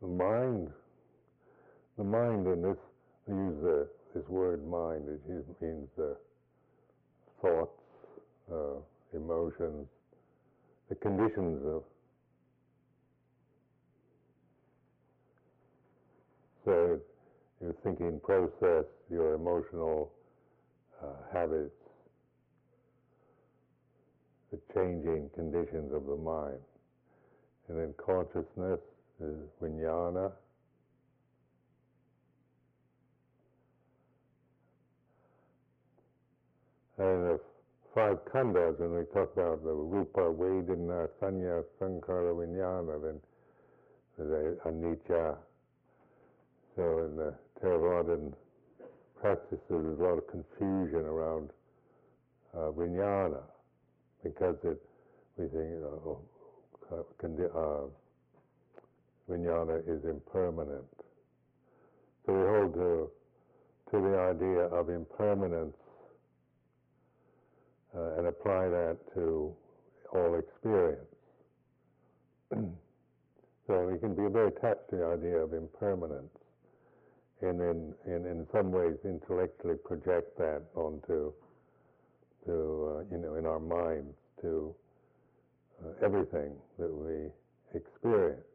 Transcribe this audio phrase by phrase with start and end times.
[0.00, 0.68] the mind,
[1.96, 2.76] the mind in this,
[3.28, 6.16] I use the, this word mind, it means the
[7.40, 7.80] thoughts,
[8.52, 9.86] uh, emotions,
[10.88, 11.82] the conditions of
[16.64, 17.00] so
[17.62, 20.12] your thinking process, your emotional
[21.02, 21.70] uh, habits,
[24.50, 26.58] the changing conditions of the mind.
[27.68, 28.80] And then consciousness
[29.20, 30.32] is vijnana.
[36.98, 37.40] And the
[37.94, 43.20] five khandhas, when we talk about the rupa, vedana, sanya, sankhara, vijnana, then
[44.18, 45.36] there's anicca.
[46.74, 48.32] So in the Theravadan
[49.20, 51.50] practices, there's a lot of confusion around
[52.54, 53.42] uh, vijnana
[54.22, 54.80] because it,
[55.36, 56.18] we think, oh,
[56.92, 58.05] uh,
[59.28, 60.84] vijnana is impermanent.
[62.24, 63.10] So we hold to,
[63.90, 65.76] to the idea of impermanence
[67.96, 69.54] uh, and apply that to
[70.12, 71.06] all experience.
[73.66, 76.30] so we can be very attached to the idea of impermanence
[77.42, 81.32] and in, in, in some ways intellectually project that onto
[82.46, 84.74] to, uh, you know, in our minds to
[85.84, 87.28] uh, everything that we
[87.74, 88.45] experience.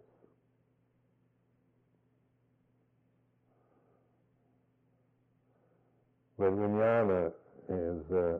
[6.41, 7.31] But vijnana
[7.69, 8.39] is, uh,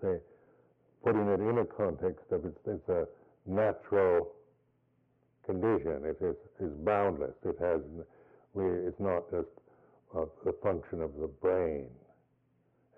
[0.00, 0.20] say,
[1.02, 3.04] putting it in a context of it's, it's a
[3.46, 4.28] natural
[5.44, 6.04] condition.
[6.04, 7.34] It is, is boundless.
[7.44, 7.80] It has,
[8.54, 9.48] we, it's not just
[10.14, 11.88] a, a function of the brain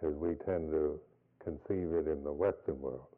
[0.07, 1.01] as we tend to
[1.43, 3.09] conceive it in the Western world.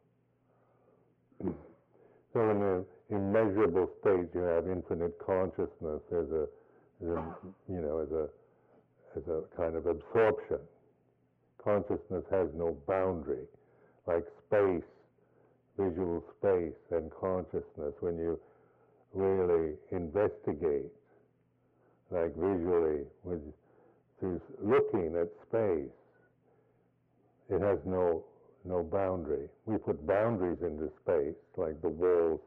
[1.42, 6.46] so in the immeasurable state, you have infinite consciousness as a,
[7.02, 7.34] as a
[7.68, 8.28] you know, as a,
[9.18, 10.60] as a kind of absorption
[11.66, 13.44] consciousness has no boundary,
[14.06, 14.86] like space,
[15.76, 18.38] visual space and consciousness, when you
[19.12, 20.92] really investigate,
[22.12, 23.40] like visually, with,
[24.20, 25.90] through looking at space,
[27.50, 28.24] it has no
[28.64, 29.48] no boundary.
[29.64, 32.40] We put boundaries into space, like the walls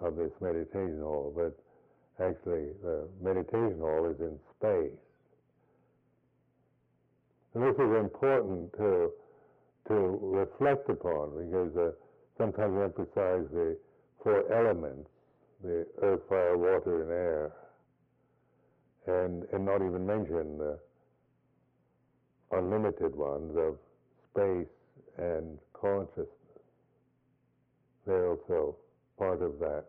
[0.00, 1.56] of this meditation hall, but
[2.24, 4.98] actually the meditation hall is in space.
[7.54, 9.10] And this is important to,
[9.88, 11.90] to reflect upon because uh,
[12.36, 13.76] sometimes we emphasize the
[14.22, 15.08] four elements,
[15.62, 17.52] the earth, fire, water, and air,
[19.06, 20.78] and, and not even mention the
[22.52, 23.76] unlimited ones of
[24.30, 24.66] space
[25.18, 26.26] and consciousness.
[28.06, 28.76] They're also
[29.18, 29.84] part of that.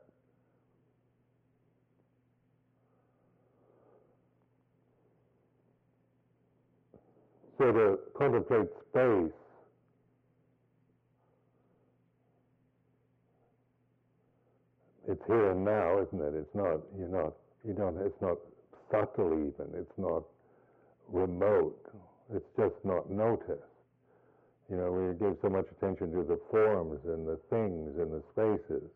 [7.57, 9.31] So to contemplate space
[15.07, 16.33] it's here and now, isn't it?
[16.35, 17.33] It's not you're not
[17.66, 18.38] you don't it's not
[18.91, 20.23] subtle even, it's not
[21.07, 21.79] remote.
[22.33, 23.61] It's just not noticed.
[24.69, 28.23] You know, we give so much attention to the forms and the things and the
[28.33, 28.89] spaces.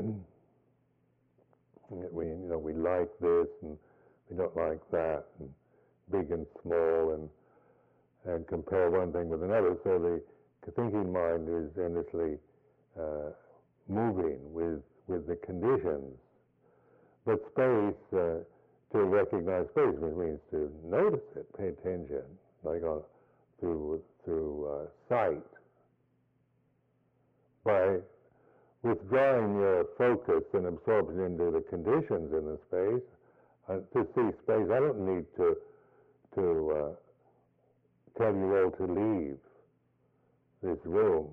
[1.90, 3.78] we you know, we like this and
[4.28, 5.48] we don't like that and
[6.10, 7.28] big and small and
[8.28, 9.76] and compare one thing with another.
[9.84, 12.38] So the thinking mind is endlessly
[12.98, 13.30] uh,
[13.88, 16.14] moving with with the conditions.
[17.24, 18.44] But space, uh,
[18.92, 22.22] to recognize space, means to notice it, pay attention,
[22.62, 23.02] like on,
[23.60, 25.44] through through uh, sight.
[27.64, 27.98] By
[28.82, 33.08] withdrawing your focus and absorption into the conditions in the space,
[33.68, 35.56] uh, to see space, I don't need to
[36.34, 37.07] to uh,
[38.18, 39.38] tell you all to leave
[40.62, 41.28] this room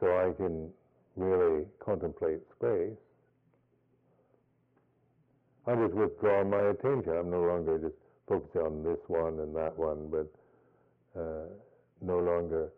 [0.00, 0.70] so I can
[1.16, 2.96] really contemplate space.
[5.66, 7.12] I just withdraw my attention.
[7.12, 7.94] I'm no longer just
[8.26, 11.46] focusing on this one and that one, but uh,
[12.00, 12.72] no longer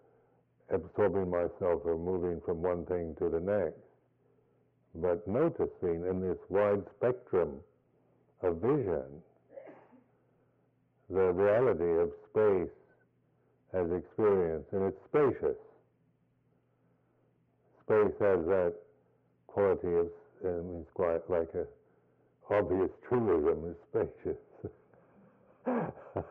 [0.71, 3.79] absorbing myself or moving from one thing to the next,
[4.97, 7.53] but noticing in this wide spectrum
[8.43, 9.05] of vision
[11.11, 12.73] the reality of space
[13.75, 15.57] as experience, and it's spacious.
[17.85, 18.75] Space has that
[19.47, 20.09] quality of,
[20.45, 21.67] um, it's quite like a
[22.53, 24.39] obvious truism, is spacious.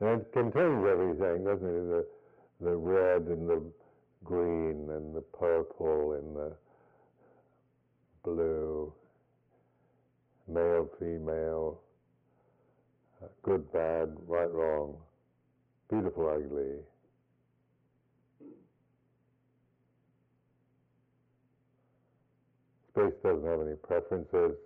[0.00, 1.88] and it contains everything, doesn't it?
[1.88, 2.06] The,
[2.60, 3.62] the red and the
[4.24, 6.52] green and the purple and the
[8.22, 8.92] blue,
[10.46, 11.80] male, female,
[13.42, 14.96] good, bad, right, wrong,
[15.90, 16.76] beautiful, ugly.
[22.92, 24.56] Space doesn't have any preferences.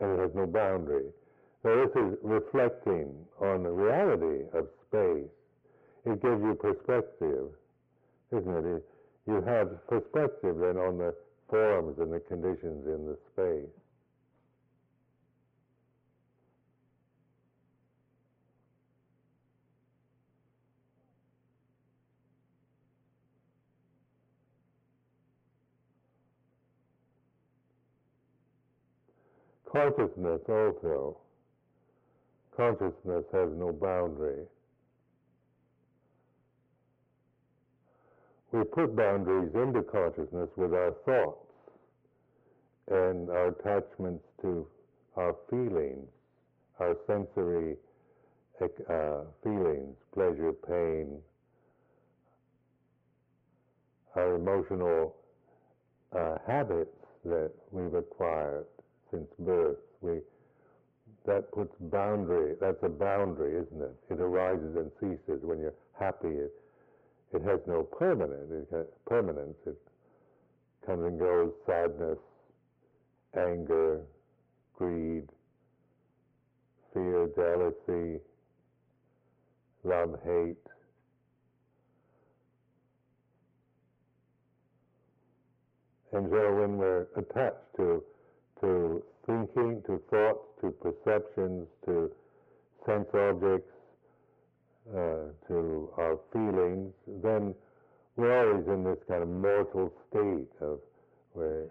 [0.00, 1.06] And it has no boundary.
[1.62, 5.30] So this is reflecting on the reality of space.
[6.04, 7.48] It gives you perspective,
[8.30, 8.84] isn't it?
[9.26, 11.14] You have perspective then on the
[11.48, 13.70] forms and the conditions in the space.
[29.70, 31.18] Consciousness also.
[32.56, 34.44] Consciousness has no boundary.
[38.56, 41.44] We put boundaries into consciousness with our thoughts
[42.90, 44.66] and our attachments to
[45.14, 46.08] our feelings,
[46.80, 47.76] our sensory
[48.62, 51.18] uh, feelings, pleasure, pain,
[54.14, 55.16] our emotional
[56.18, 58.64] uh, habits that we've acquired
[59.10, 59.76] since birth.
[60.00, 60.20] We
[61.26, 62.54] that puts boundary.
[62.58, 63.94] That's a boundary, isn't it?
[64.08, 66.38] It arises and ceases when you're happy.
[67.32, 69.56] It, has no permanent it permanence.
[69.66, 69.76] It
[70.84, 71.52] comes and goes.
[71.66, 72.18] Sadness,
[73.36, 74.00] anger,
[74.74, 75.24] greed,
[76.94, 78.20] fear, jealousy,
[79.84, 80.56] love, hate.
[86.12, 88.02] And so when we're attached to
[88.60, 92.10] to thinking, to thoughts, to perceptions, to
[92.86, 93.70] sense objects,
[94.94, 96.92] uh, to our feelings,
[97.22, 97.54] then
[98.16, 100.78] we're always in this kind of mortal state of
[101.32, 101.66] where,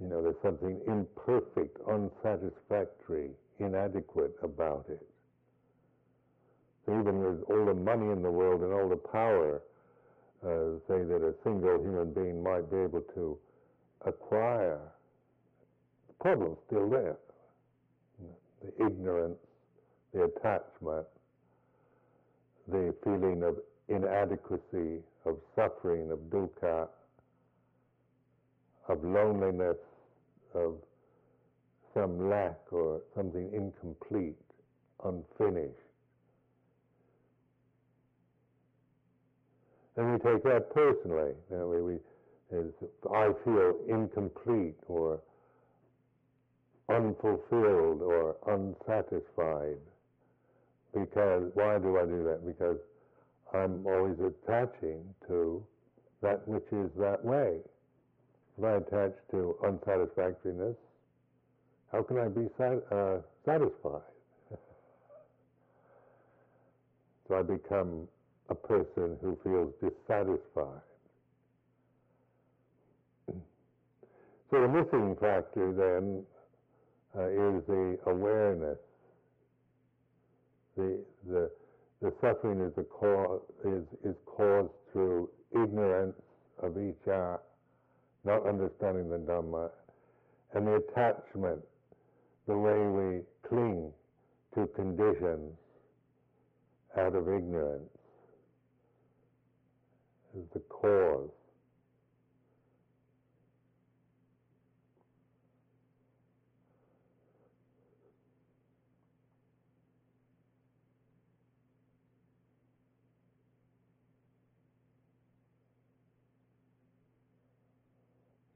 [0.00, 5.06] you know, there's something imperfect, unsatisfactory, inadequate about it.
[6.86, 9.62] So even with all the money in the world and all the power,
[10.44, 13.38] uh, say that a single human being might be able to
[14.04, 14.78] acquire
[16.08, 17.16] the problem's still there.
[18.62, 19.38] The ignorance,
[20.12, 21.06] the attachment,
[22.68, 23.56] the feeling of
[23.88, 26.88] inadequacy, of suffering, of dukkha,
[28.88, 29.76] of loneliness,
[30.54, 30.74] of
[31.94, 34.36] some lack or something incomplete,
[35.04, 35.78] unfinished.
[39.96, 41.32] And we take that personally.
[41.50, 41.98] Know, we, we,
[43.14, 45.20] I feel incomplete or
[46.88, 49.78] unfulfilled or unsatisfied.
[50.94, 52.46] Because, why do I do that?
[52.46, 52.78] Because
[53.52, 55.64] I'm always attaching to
[56.22, 57.58] that which is that way.
[58.56, 60.76] If I attach to unsatisfactoriness,
[61.90, 64.02] how can I be sat- uh, satisfied?
[67.28, 68.08] so I become
[68.48, 70.82] a person who feels dissatisfied.
[74.50, 76.24] So the missing factor then
[77.16, 78.78] uh, is the awareness.
[80.76, 80.98] The,
[81.28, 81.50] the,
[82.02, 86.16] the suffering is, the cause, is, is caused through ignorance
[86.62, 87.38] of icca,
[88.24, 89.70] not understanding the Dhamma,
[90.54, 91.60] and the attachment,
[92.46, 93.90] the way we cling
[94.54, 95.52] to conditions
[96.96, 97.90] out of ignorance
[100.36, 101.30] is the cause.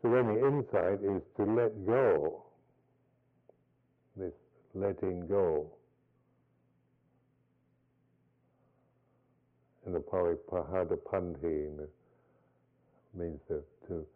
[0.08, 2.42] So then the insight is to let go,
[4.16, 4.32] this
[4.74, 5.70] letting go.
[9.86, 11.88] In the Pali pahatabbam
[13.14, 14.06] means to, to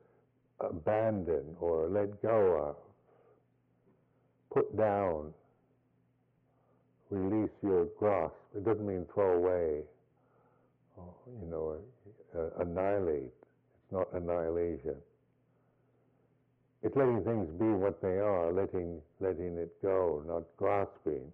[0.61, 2.77] abandon or let go of,
[4.51, 5.35] put down,
[7.11, 8.35] release your grasp.
[8.57, 9.83] It doesn't mean throw away,
[10.97, 11.77] or, you know,
[12.35, 13.25] uh, annihilate.
[13.25, 14.97] It's not annihilation.
[16.83, 21.33] It's letting things be what they are, letting, letting it go, not grasping.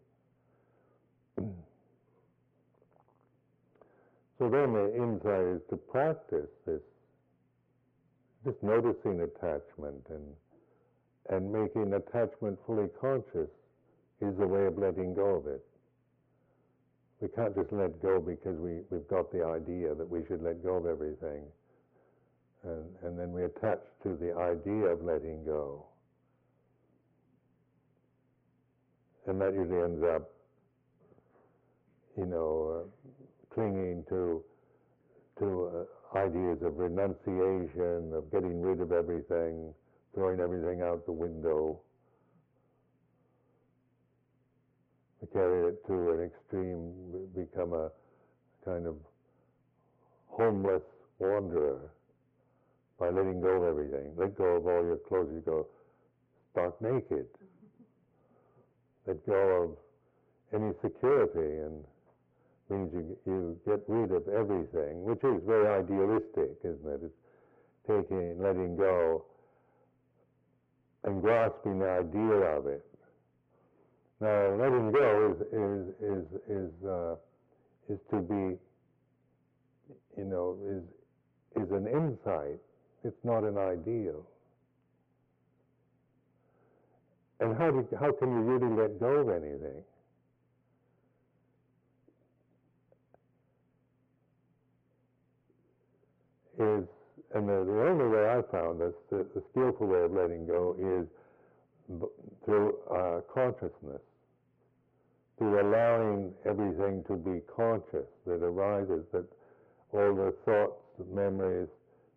[4.39, 6.83] so then the insight is to practice this,
[8.45, 10.35] just noticing attachment and,
[11.31, 13.49] and making attachment fully conscious
[14.21, 15.65] is the way of letting go of it.
[17.21, 20.63] we can't just let go because we, we've got the idea that we should let
[20.63, 21.43] go of everything.
[22.65, 25.87] And, and then we attach to the idea of letting go.
[29.27, 30.31] And that usually ends up,
[32.17, 34.43] you know, uh, clinging to,
[35.39, 39.73] to uh, ideas of renunciation, of getting rid of everything,
[40.15, 41.79] throwing everything out the window.
[45.21, 46.93] We carry it to an extreme,
[47.37, 47.91] become a
[48.65, 48.97] kind of
[50.29, 50.83] homeless
[51.19, 51.91] wanderer
[52.99, 54.13] by letting go of everything.
[54.17, 55.31] Let go of all your clothes.
[55.33, 55.67] You go
[56.53, 57.27] stark naked.
[59.07, 59.77] Let go
[60.53, 61.85] of any security and
[62.71, 67.01] means you, you get rid of everything, which is very idealistic, isn't it?
[67.03, 67.15] It's
[67.87, 69.25] taking, letting go
[71.05, 72.85] and grasping the idea of it.
[74.21, 77.15] Now, letting go is is is is uh,
[77.89, 78.59] is to be,
[80.17, 82.59] you know, is is an insight.
[83.05, 84.25] It's not an ideal.
[87.41, 89.83] And how do, how can you really let go of anything?
[96.59, 96.89] Is
[97.35, 100.75] and the, the only way I found this, the, the skillful way of letting go
[100.79, 101.07] is
[102.45, 104.01] through uh, consciousness,
[105.37, 109.25] through allowing everything to be conscious that arises, that
[109.93, 110.81] all the thoughts,
[111.13, 111.69] memories,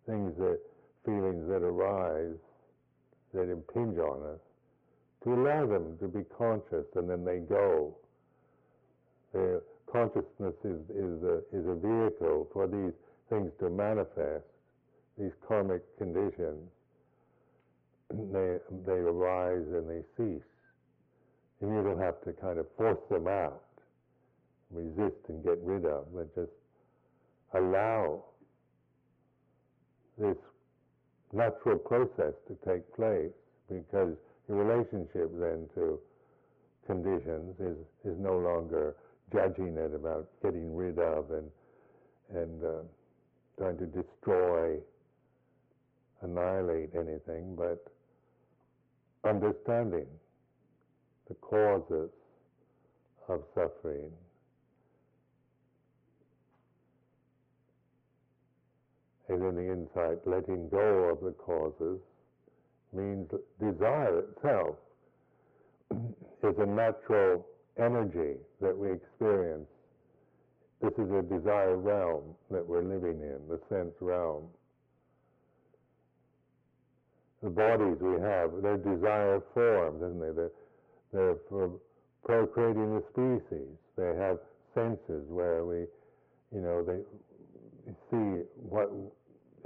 [0.06, 0.58] things that,
[1.04, 2.38] feelings that arise,
[3.34, 4.40] that impinge on us,
[5.24, 7.96] to allow them to be conscious and then they go.
[9.32, 12.92] The consciousness is, is, a, is a vehicle for these
[13.28, 14.44] things to manifest
[15.18, 16.68] these karmic conditions,
[18.10, 20.42] they, they arise and they cease.
[21.60, 23.62] And you don't have to kind of force them out,
[24.70, 26.50] resist and get rid of, but just
[27.54, 28.24] allow
[30.18, 30.36] this
[31.32, 33.32] natural process to take place
[33.68, 34.14] because
[34.48, 35.98] your relationship then to
[36.86, 38.94] conditions is, is no longer
[39.32, 41.50] judging it about getting rid of and,
[42.34, 42.82] and uh,
[43.58, 44.76] trying to destroy
[46.22, 47.84] annihilate anything, but
[49.28, 50.06] understanding
[51.28, 52.10] the causes
[53.28, 54.10] of suffering.
[59.32, 62.00] In the insight, letting go of the causes
[62.92, 64.76] means desire itself
[65.90, 67.46] is a natural
[67.78, 69.68] energy that we experience.
[70.82, 74.48] This is a desire realm that we're living in, the sense realm
[77.42, 80.32] the bodies we have, they're desire forms, isn't they?
[80.32, 80.52] They're,
[81.12, 81.70] they're for
[82.24, 83.68] procreating the species.
[83.96, 84.38] They have
[84.74, 85.86] senses where we,
[86.54, 87.00] you know, they
[88.10, 88.90] see what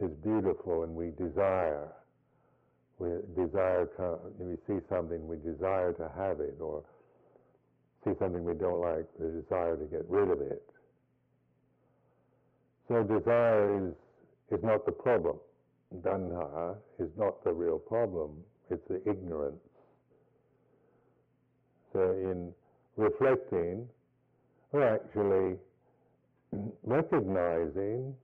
[0.02, 1.88] is beautiful and we desire.
[2.98, 3.88] We desire,
[4.38, 6.82] we see something, we desire to have it, or
[8.04, 10.62] see something we don't like, the desire to get rid of it.
[12.88, 13.94] So desire is,
[14.50, 15.36] is not the problem
[16.02, 18.30] tanha is not the real problem,
[18.70, 19.60] it's the ignorance.
[21.92, 22.52] So in
[22.96, 23.88] reflecting,
[24.72, 25.56] we're actually
[26.82, 28.14] recognizing,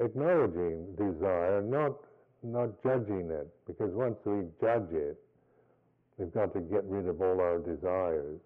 [0.00, 1.92] acknowledging desire, not
[2.42, 5.18] not judging it, because once we judge it,
[6.16, 8.40] we've got to get rid of all our desires.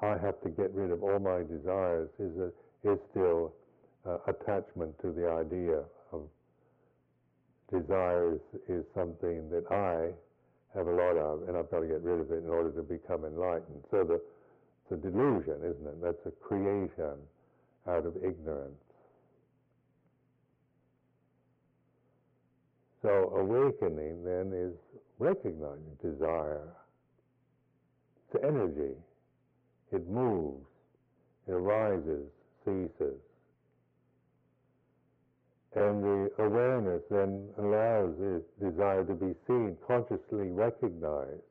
[0.00, 3.52] I have to get rid of all my desires is a, is still
[4.06, 6.22] uh, attachment to the idea of
[7.70, 10.14] desires is, something that I
[10.74, 12.82] have a lot of, and I've got to get rid of it in order to
[12.82, 13.84] become enlightened.
[13.90, 16.00] So the, it's a delusion, isn't it?
[16.02, 17.18] That's a creation
[17.88, 18.74] out of ignorance.
[23.02, 24.74] So awakening then is
[25.18, 26.68] recognizing desire.
[28.32, 28.94] It's energy.
[29.92, 30.66] It moves.
[31.46, 32.26] It arises,
[32.64, 33.20] ceases.
[35.74, 41.42] And the awareness then allows this desire to be seen, consciously recognized.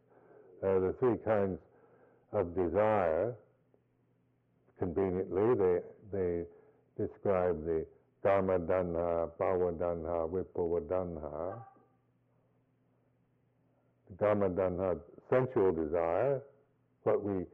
[0.63, 1.59] Uh, the three kinds
[2.33, 3.35] of desire,
[4.79, 5.79] conveniently, they,
[6.11, 6.43] they
[6.97, 7.85] describe the
[8.23, 11.63] Kama Tanha, Bhava Tanha, Vibhava Tanha.
[14.19, 14.99] Kama Tanha,
[15.29, 16.41] sensual desire,
[17.03, 17.45] what we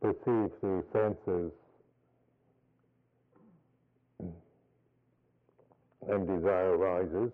[0.00, 1.52] perceive through senses
[6.08, 7.30] and desire arises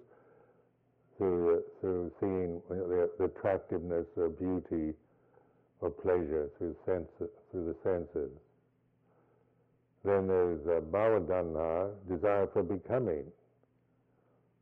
[1.16, 4.92] through, through seeing the, the attractiveness or beauty
[5.80, 7.08] or pleasure through, sense,
[7.50, 8.30] through the senses.
[10.06, 13.24] Then there's uh, bhavatanha, desire for becoming.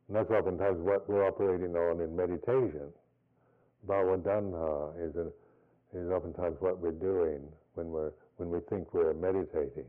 [0.07, 2.89] And that's oftentimes what we're operating on in meditation.
[3.87, 5.15] Bhavatanha is,
[5.93, 7.41] is oftentimes what we're doing
[7.75, 9.85] when, we're, when we think we're meditating.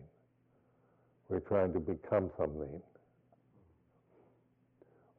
[1.31, 2.83] We're trying to become something.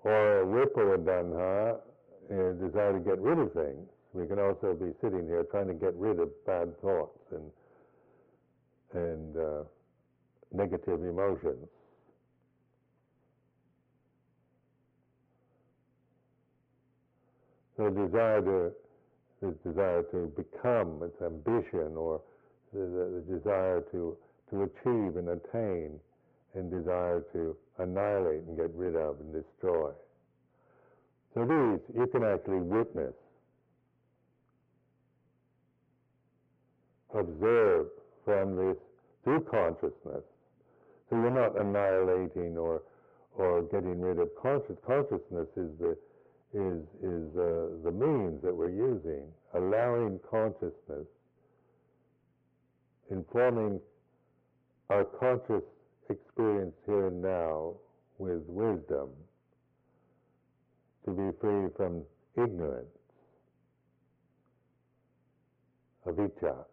[0.04, 1.80] Or vibhavatanha,
[2.30, 3.90] a desire to get rid of things.
[4.14, 7.52] We can also be sitting here trying to get rid of bad thoughts and
[8.94, 9.64] and uh,
[10.54, 11.68] negative emotions.
[17.76, 18.72] So desire to
[19.64, 22.22] desire to become, its ambition, or
[22.74, 24.18] the, the, the desire to
[24.50, 26.00] to achieve and attain,
[26.56, 29.92] and desire to annihilate and get rid of and destroy.
[31.34, 33.14] So these you can actually witness,
[37.14, 37.88] observe
[38.26, 38.78] from this
[39.24, 40.24] through consciousness.
[41.10, 42.82] So you're not annihilating or
[43.38, 45.98] or getting rid of conscious consciousness is the
[46.54, 49.24] is is uh, the means that we're using,
[49.54, 51.08] allowing consciousness,
[53.12, 53.80] informing
[54.90, 55.64] our conscious
[56.10, 57.74] experience here and now
[58.18, 59.10] with wisdom
[61.06, 62.02] to be free from
[62.36, 62.88] ignorance,
[66.06, 66.66] avijja.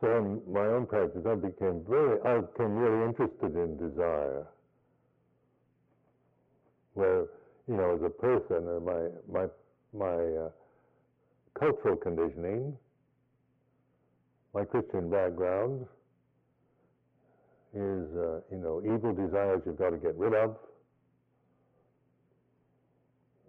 [0.00, 4.46] So in my own practice, I became very, I became really interested in desire.
[6.94, 7.26] Where,
[7.68, 9.46] you know, as a person, uh, my my
[9.92, 10.50] my uh,
[11.58, 12.76] cultural conditioning,
[14.54, 15.86] my Christian background
[17.74, 20.56] is, uh, you know, evil desires you've got to get rid of.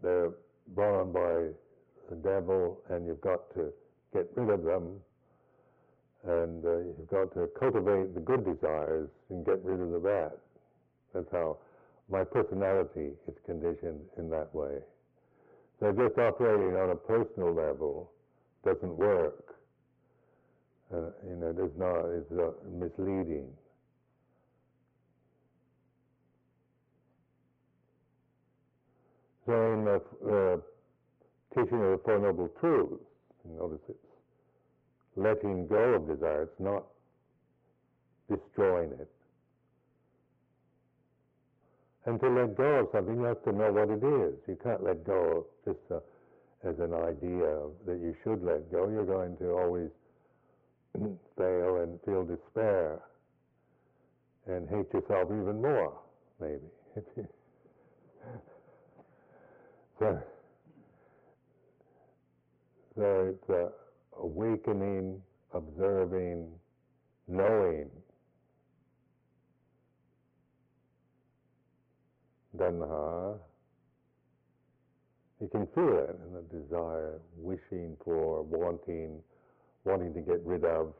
[0.04, 0.32] They're
[0.78, 1.54] on by
[2.10, 3.72] the devil, and you've got to
[4.14, 5.00] get rid of them
[6.28, 10.32] and uh, you've got to cultivate the good desires and get rid of the bad.
[11.14, 11.58] That's how
[12.10, 14.78] my personality is conditioned in that way.
[15.80, 18.12] So just operating on a personal level
[18.64, 19.56] doesn't work.
[20.94, 22.30] Uh, you know, it is not, it's
[22.70, 23.48] misleading.
[29.46, 29.96] So in the
[30.30, 30.58] uh,
[31.56, 33.04] teaching of the Four Noble Truths,
[33.58, 34.11] notice it's
[35.16, 36.44] letting go of desire.
[36.44, 36.84] It's not
[38.30, 39.10] destroying it.
[42.06, 44.34] And to let go of something, you have to know what it is.
[44.48, 46.00] You can't let go just uh,
[46.68, 48.90] as an idea that you should let go.
[48.90, 49.90] You're going to always
[51.38, 53.02] fail and feel despair
[54.48, 55.94] and hate yourself even more,
[56.40, 56.66] maybe.
[60.00, 60.20] so,
[62.96, 63.70] so it's uh,
[64.20, 65.22] awakening,
[65.54, 66.48] observing,
[67.28, 67.90] knowing.
[72.58, 73.38] Tanha, uh,
[75.40, 79.20] you can feel it in the desire, wishing for, wanting,
[79.84, 80.94] wanting to get rid of.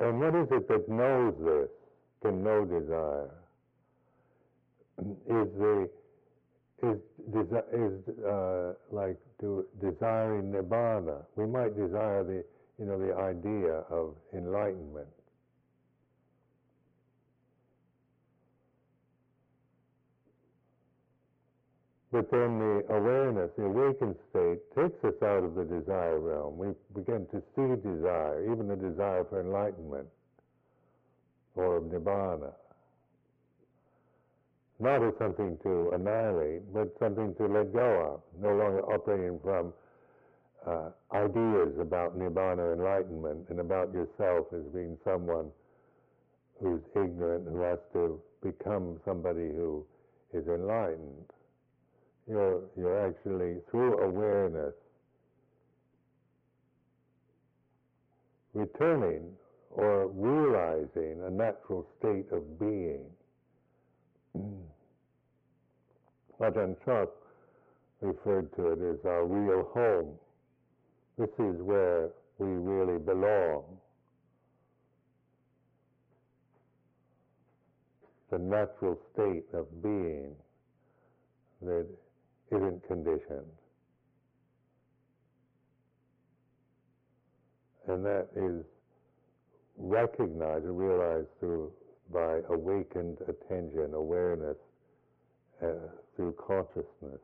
[0.00, 1.83] And what is it that knows this?
[2.24, 3.30] Can know desire
[4.98, 5.90] is the
[6.82, 6.98] is
[7.30, 11.24] desi- is uh, like to desiring nibbana.
[11.36, 12.42] We might desire the
[12.78, 15.08] you know the idea of enlightenment.
[22.10, 26.56] But then the awareness, the awakened state, takes us out of the desire realm.
[26.56, 30.06] We begin to see desire, even the desire for enlightenment
[31.54, 32.52] or of nibbana.
[34.80, 39.72] Not as something to annihilate, but something to let go of, no longer operating from
[40.66, 45.50] uh, ideas about nibbana enlightenment and about yourself as being someone
[46.60, 49.84] who's ignorant, who has to become somebody who
[50.32, 51.30] is enlightened.
[52.28, 54.74] You're, you're actually, through awareness,
[58.54, 59.30] returning
[59.74, 63.04] or realizing a natural state of being.
[64.34, 64.62] Hmm.
[66.40, 67.06] Ajahn Chah
[68.00, 70.14] referred to it as our real home.
[71.18, 73.62] This is where we really belong.
[78.30, 80.34] The natural state of being
[81.62, 81.86] that
[82.50, 83.52] isn't conditioned.
[87.86, 88.64] And that is
[89.76, 91.72] recognized and realized through
[92.12, 94.56] by awakened attention, awareness,
[95.62, 95.66] uh,
[96.16, 97.20] through consciousness.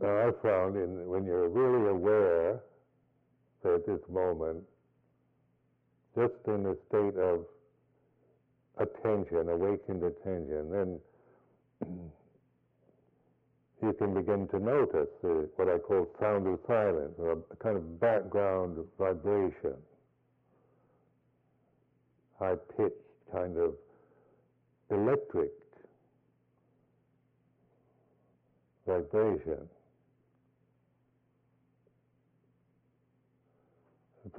[0.00, 2.60] Now, I found in, when you're really aware,
[3.62, 4.62] say at this moment,
[6.14, 7.46] just in a state of
[8.78, 11.00] attention, awakened attention, then
[13.82, 17.76] you can begin to notice the, what I call sound of silence, or a kind
[17.76, 19.74] of background vibration,
[22.38, 22.94] high pitched
[23.32, 23.74] kind of
[24.90, 25.50] electric
[28.86, 29.68] vibration.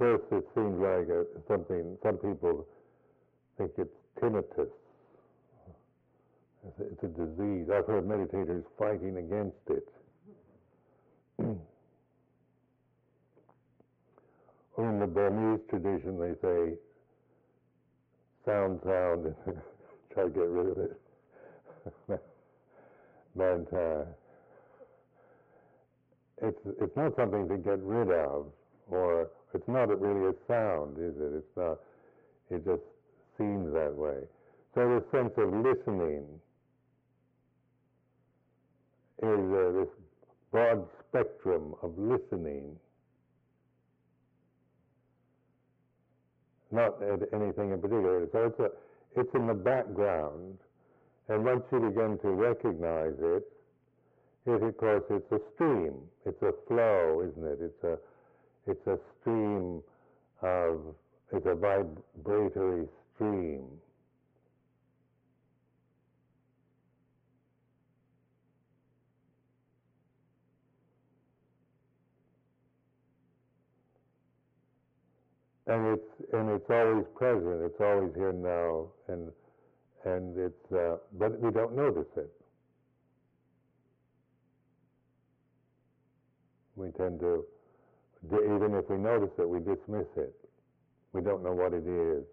[0.02, 1.96] First, it seems like a, something.
[2.02, 2.66] Some people
[3.56, 4.66] think it's tinnitus.
[6.66, 7.68] It's a, it's a disease.
[7.72, 9.88] I've heard meditators fighting against it.
[11.38, 11.56] or
[14.90, 16.74] in the Burmese tradition, they say,
[18.44, 19.36] sound, sound, and
[20.12, 21.00] try to get rid of it.
[23.36, 24.04] but uh,
[26.42, 28.46] it's, it's not something to get rid of,
[28.90, 31.34] or it's not really a sound, is it?
[31.36, 31.78] It's not.
[32.50, 32.82] It just
[33.38, 34.18] seems that way.
[34.74, 36.24] So the sense of listening
[39.22, 39.88] is uh, this
[40.50, 42.76] broad spectrum of listening,
[46.70, 48.26] not at anything in particular.
[48.32, 50.58] So it's a, it's in the background,
[51.28, 53.44] and once you begin to recognize it,
[54.46, 55.94] it of course it's a stream,
[56.26, 57.58] it's a flow, isn't it?
[57.60, 57.98] It's a
[58.66, 59.82] it's a stream
[60.42, 60.80] of,
[61.32, 63.64] it's a vibratory stream.
[75.66, 77.62] And it's and it's always present.
[77.62, 79.30] It's always here now, and
[80.04, 82.30] and it's uh, but we don't notice it.
[86.74, 87.44] We tend to
[88.26, 90.34] even if we notice it, we dismiss it.
[91.12, 92.24] We don't know what it is.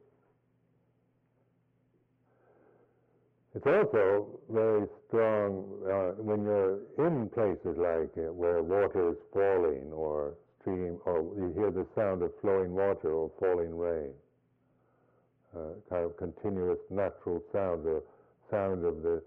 [3.55, 9.91] It's also very strong uh, when you're in places like uh, where water is falling
[9.91, 14.13] or stream, or you hear the sound of flowing water or falling rain.
[15.55, 18.03] Uh, kind of continuous natural sound, the
[18.51, 19.21] sound of the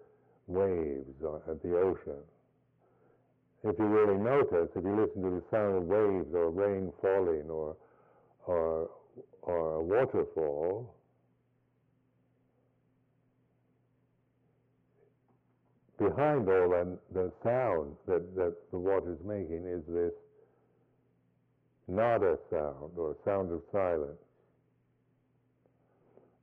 [0.47, 1.11] waves
[1.49, 2.23] at the ocean
[3.65, 7.49] if you really notice, if you listen to the sound of waves or rain falling
[7.49, 7.77] or,
[8.47, 8.91] or,
[9.43, 10.95] or a waterfall,
[15.99, 20.13] behind all that, the sound that, that the water is making is this
[21.87, 24.19] nada sound or sound of silence.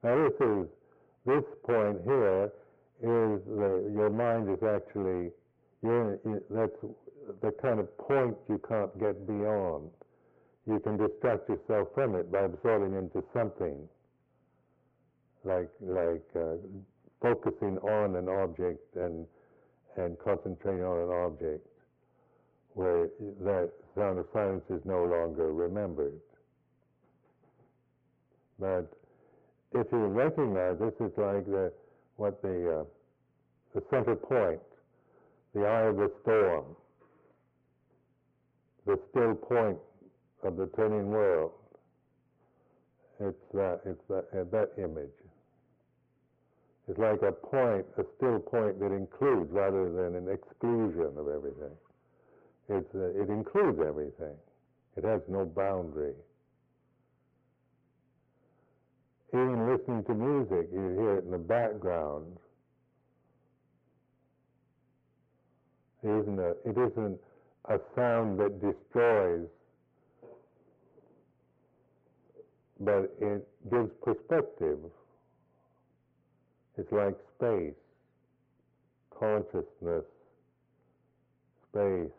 [0.04, 0.68] Now this is,
[1.26, 2.46] this point here
[3.02, 5.32] is the, your mind is actually,
[5.84, 6.18] you're,
[6.50, 6.72] that's
[7.42, 9.90] the kind of point you can't get beyond.
[10.68, 13.78] You can distract yourself from it by absorbing into something,
[15.44, 16.58] like like uh,
[17.22, 19.26] focusing on an object and
[19.98, 21.66] and concentrating on an object,
[22.74, 23.10] where
[23.42, 26.20] that sound of silence is no longer remembered.
[28.60, 28.92] But
[29.74, 31.72] if you recognize this, it's like the
[32.18, 32.84] what the uh,
[33.74, 34.60] the center point,
[35.56, 36.66] the eye of the storm
[38.90, 39.78] the still point
[40.42, 41.52] of the turning world.
[43.20, 45.14] It's that, it's that, uh, that image.
[46.88, 51.76] It's like a point, a still point that includes rather than an exclusion of everything.
[52.68, 54.36] It's, uh, it includes everything.
[54.98, 56.16] It has no boundary.
[59.34, 62.26] Even listening to music, you hear it in the background.
[66.02, 67.20] It isn't, a, it isn't
[67.70, 69.48] a sound that destroys,
[72.80, 74.80] but it gives perspective.
[76.78, 77.74] It's like space,
[79.20, 80.06] consciousness,
[81.70, 82.12] space,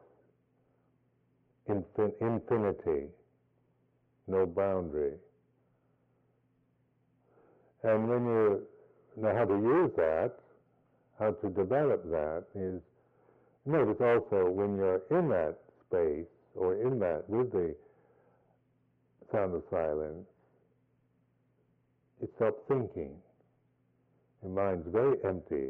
[1.68, 3.08] infin- infinity,
[4.28, 5.14] no boundary.
[7.82, 8.62] And when you
[9.16, 10.32] know how to use that,
[11.18, 12.80] how to develop that is,
[13.66, 17.74] notice also when you're in that space or in that with the
[19.32, 20.26] sound of silence,
[22.20, 23.12] you stop thinking.
[24.42, 25.68] Your mind's very empty.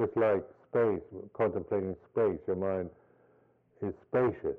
[0.00, 1.00] Just like space,
[1.34, 2.88] contemplating space, your mind
[3.82, 4.56] is spacious.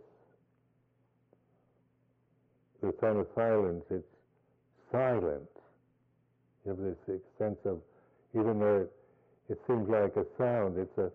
[2.82, 4.04] The sound of silence, it's
[4.92, 5.50] silent.
[6.66, 7.80] You have this sense of,
[8.34, 8.92] even though it,
[9.50, 11.12] it seems like a sound, it's a,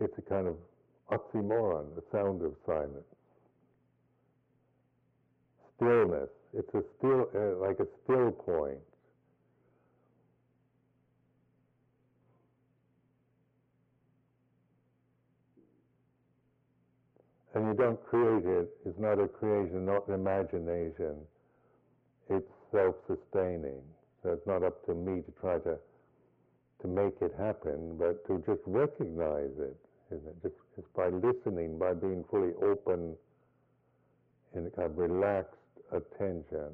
[0.00, 0.56] it's a kind of
[1.10, 3.06] oxymoron, the sound of silence.
[5.76, 8.78] Stillness, it's a still, uh, like a still point.
[17.54, 21.16] And you don't create it, it's not a creation, not an imagination.
[22.28, 23.80] It's self-sustaining.
[24.22, 25.78] So it's not up to me to try to
[26.82, 29.76] to make it happen, but to just recognize it,
[30.10, 30.42] it?
[30.42, 33.16] Just, just by listening, by being fully open
[34.54, 35.54] in a kind of relaxed
[35.92, 36.70] attention.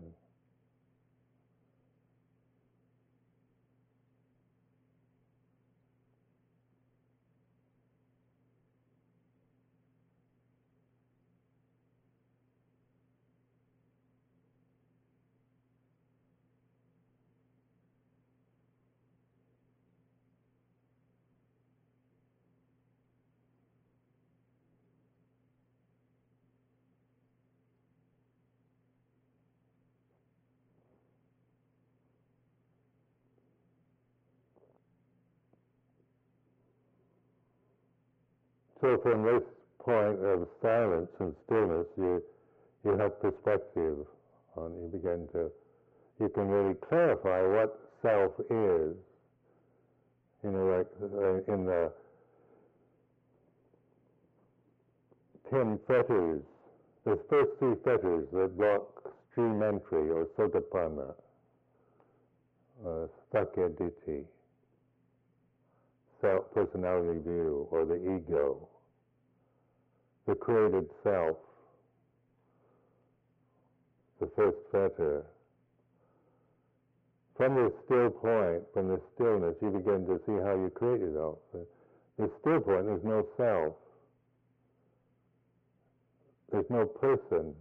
[38.82, 39.42] So from this
[39.78, 42.20] point of silence and stillness, you
[42.84, 43.96] you have perspective
[44.56, 44.72] on.
[44.74, 45.52] You begin to
[46.18, 48.96] you can really clarify what self is.
[50.42, 51.92] You know, like uh, in the
[55.48, 56.42] ten fetters,
[57.04, 61.14] the first three fetters that block stream entry or sotapanna,
[62.84, 64.24] uh, sakkaya ditthi,
[66.20, 68.68] self personality view or the ego
[70.26, 71.36] the created self,
[74.20, 75.24] the first fetter.
[77.36, 81.38] From this still point, from the stillness, you begin to see how you create yourself.
[82.18, 83.74] The still point, there's no self.
[86.52, 87.54] There's no person.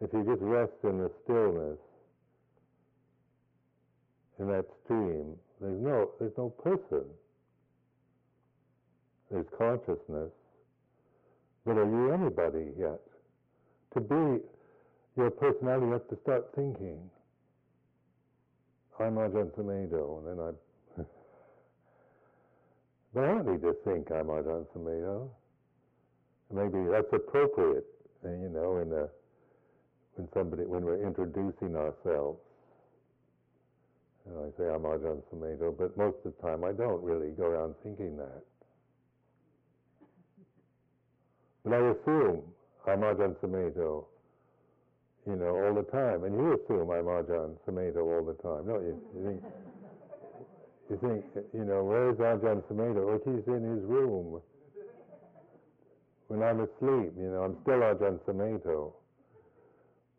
[0.00, 1.78] If you just rest in the stillness,
[4.38, 7.04] in that stream, there's no, there's no person.
[9.30, 10.30] There's consciousness.
[11.68, 12.98] But are you anybody yet?
[13.92, 14.40] To be
[15.18, 16.98] your personality, you have to start thinking.
[18.98, 21.02] I'm Ajahn Sumedho, and then I.
[23.12, 25.28] but I don't need to think I'm Ajahn Sumedho.
[26.50, 27.84] Maybe that's appropriate,
[28.24, 29.10] you know, in the
[30.14, 32.40] when somebody when we're introducing ourselves.
[34.24, 37.44] Know, I say I'm Ajahn Sumedho, but most of the time I don't really go
[37.44, 38.42] around thinking that.
[41.64, 42.42] And I assume
[42.86, 44.04] I'm Ajahn Sumedho,
[45.26, 46.24] you know, all the time.
[46.24, 49.00] And you assume I'm Ajahn Sumedho all the time, don't you?
[49.14, 49.42] You think,
[50.90, 53.06] you think, you know, where is Ajahn Sumedho?
[53.06, 54.40] Well, he's in his room.
[56.28, 58.92] When I'm asleep, you know, I'm still Ajahn Sumedho.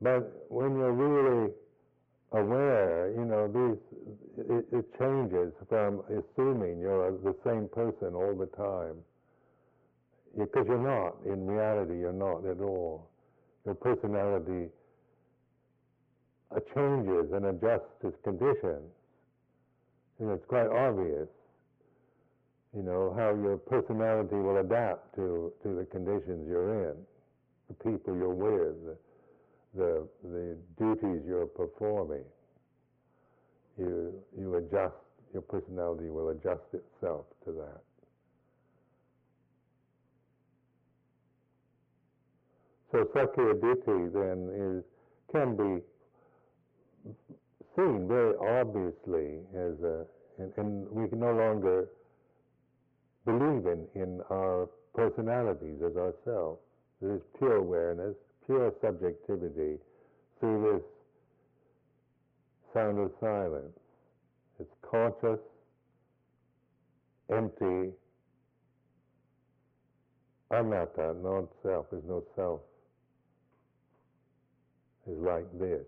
[0.02, 1.52] But when you're really
[2.32, 8.46] aware, you know, these, it, it changes from assuming you're the same person all the
[8.56, 8.96] time
[10.38, 11.16] because you're not.
[11.26, 13.10] In reality, you're not at all.
[13.66, 14.70] Your personality
[16.74, 18.90] changes and adjusts to conditions.
[20.20, 21.28] And it's quite obvious,
[22.76, 26.96] you know, how your personality will adapt to, to the conditions you're in,
[27.68, 28.98] the people you're with, the,
[29.76, 32.24] the, the duties you're performing.
[33.78, 34.96] You, you adjust,
[35.32, 37.82] your personality will adjust itself to that.
[42.92, 43.60] So Sakkaya
[44.14, 44.84] then is
[45.32, 45.84] can be
[47.76, 50.06] seen very obviously as a,
[50.40, 51.90] and, and we can no longer
[53.26, 56.60] believe in, in our personalities as ourselves.
[57.02, 59.78] There is pure awareness, pure subjectivity
[60.40, 60.84] through this
[62.74, 63.78] sound of silence.
[64.60, 65.40] It's conscious,
[67.32, 67.92] empty,
[70.52, 71.86] anatta, not self.
[71.92, 72.62] There's no self.
[75.10, 75.82] Is like this.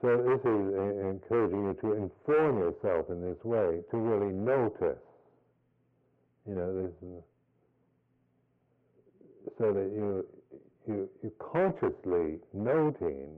[0.00, 4.96] So this is encouraging you to inform yourself in this way, to really notice.
[6.46, 6.92] You know, this,
[9.58, 10.24] so that you
[10.88, 13.30] you you consciously noting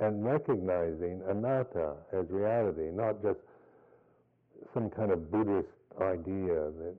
[0.00, 3.38] and recognizing anatta as reality, not just
[4.74, 5.68] some kind of Buddhist
[6.00, 6.94] idea that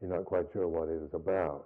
[0.00, 1.64] you're not quite sure what it is about.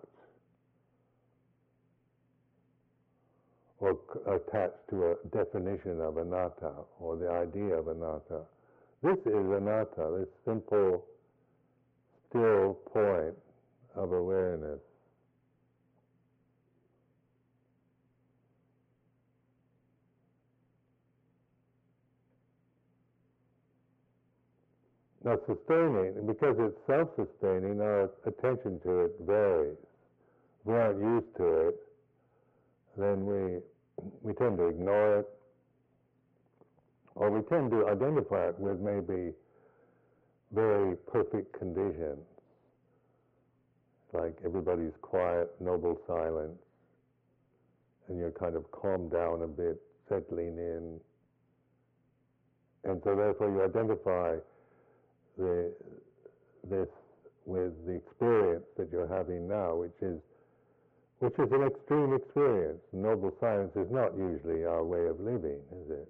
[3.79, 8.41] or attached to a definition of anatta or the idea of anatta.
[9.03, 11.05] This is anatta, this simple,
[12.31, 13.35] still point
[13.95, 14.81] of awareness.
[25.27, 29.77] Now, sustaining, because it's self sustaining, our attention to it varies.
[30.61, 31.75] If we aren't used to it,
[32.97, 33.59] then we,
[34.23, 35.29] we tend to ignore it,
[37.17, 39.33] or we tend to identify it with maybe
[40.53, 42.23] very perfect conditions,
[44.13, 46.57] like everybody's quiet, noble silence,
[48.07, 51.01] and you're kind of calmed down a bit, settling in.
[52.85, 54.37] And so therefore you identify
[55.37, 55.73] the,
[56.69, 56.89] this
[57.45, 60.21] with the experience that you're having now, which is
[61.19, 62.81] which is an extreme experience.
[62.93, 66.09] Noble silence is not usually our way of living, is it?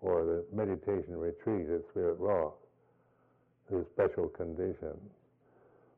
[0.00, 2.56] Or the meditation retreat at Spirit Rock.
[3.70, 5.02] There's special conditions.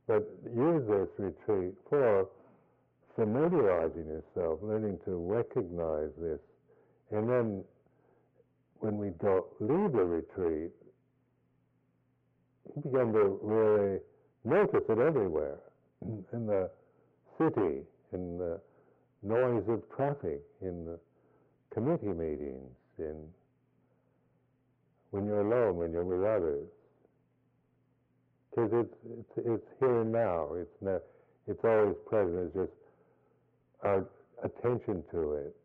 [0.08, 2.28] But use this retreat for
[3.14, 6.40] familiarizing yourself, learning to recognize this.
[7.12, 7.64] And then
[8.80, 10.72] when we go leave the retreat,
[12.74, 13.98] you begin to really
[14.44, 15.58] notice it everywhere.
[16.32, 16.70] In the
[17.38, 18.60] city, in the
[19.22, 20.98] noise of traffic, in the
[21.72, 23.16] committee meetings, in
[25.10, 26.66] when you're alone, when you're with others.
[28.50, 30.48] Because it's, it's, it's here and now.
[30.54, 31.06] It's, ne-
[31.46, 32.36] it's always present.
[32.46, 32.72] It's just
[33.84, 34.04] our
[34.42, 35.56] attention to it.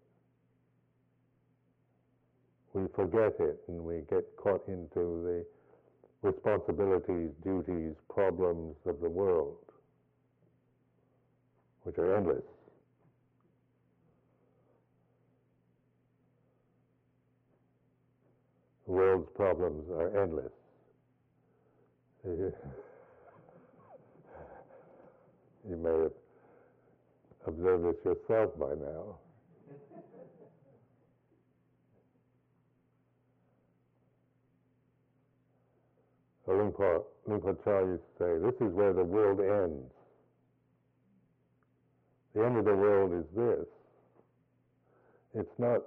[2.74, 5.46] We forget it and we get caught into the
[6.22, 9.58] responsibilities, duties, problems of the world
[11.84, 12.44] which are endless.
[18.86, 20.52] The world's problems are endless.
[25.70, 26.12] You may have
[27.46, 29.18] observed this yourself by now.
[36.50, 39.94] Luang Por, Chah used to say, this is where the world ends.
[42.34, 43.68] The end of the world is this.
[45.36, 45.84] It's not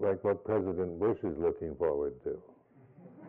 [0.00, 2.42] like what President Bush is looking forward to.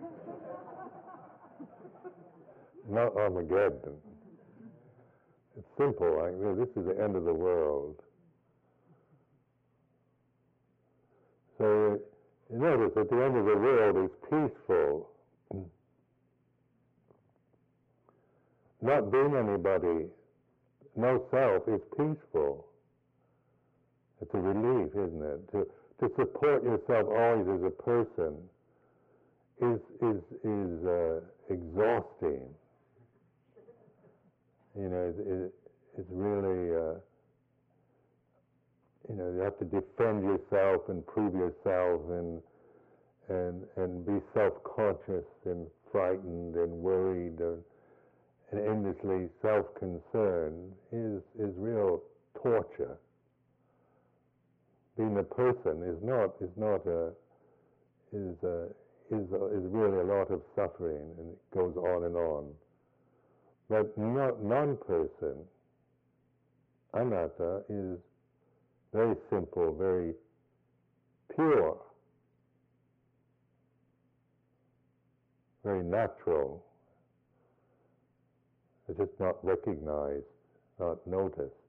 [2.89, 3.93] not Armageddon.
[5.57, 6.17] It's simple.
[6.17, 8.01] Like, this is the end of the world.
[11.59, 11.99] So
[12.51, 15.12] you notice that the end of the world is peaceful.
[18.83, 20.07] Not being anybody
[20.95, 22.67] no self is peaceful.
[24.21, 25.51] It's a relief, isn't it?
[25.51, 25.67] To,
[26.01, 28.35] to support yourself always as a person
[29.61, 31.19] is, is, is uh,
[31.49, 32.41] exhausting.
[34.77, 35.53] You know, it, it,
[35.97, 36.99] it's really, uh,
[39.09, 42.41] you know, you have to defend yourself and prove yourself and,
[43.29, 47.39] and, and be self-conscious and frightened and worried.
[47.39, 47.63] And,
[48.53, 52.03] and endlessly self-concerned is, is real
[52.41, 52.97] torture.
[54.95, 57.07] Being a person is not, is not a,
[58.11, 58.65] is, a,
[59.09, 62.45] is, a, is really a lot of suffering and it goes on and on.
[63.69, 65.35] But not, non-person,
[66.93, 67.97] anatta, is
[68.93, 70.13] very simple, very
[71.33, 71.77] pure,
[75.63, 76.63] very natural,
[78.89, 80.25] it's just not recognized,
[80.79, 81.62] not noticed.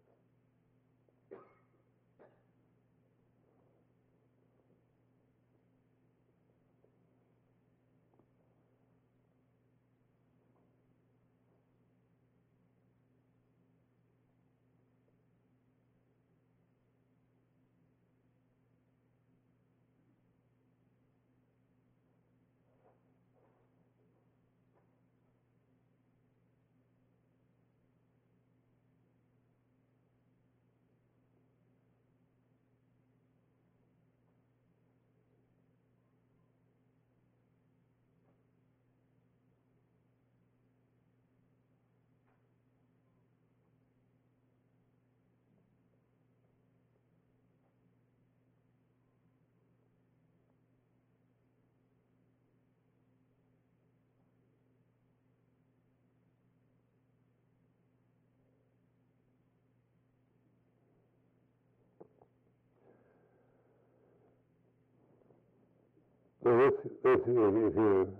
[66.44, 68.12] So this, this, if you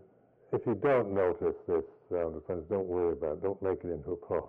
[0.50, 3.42] if you don't notice this sound offense, don't worry about it.
[3.42, 4.48] Don't make it into a problem.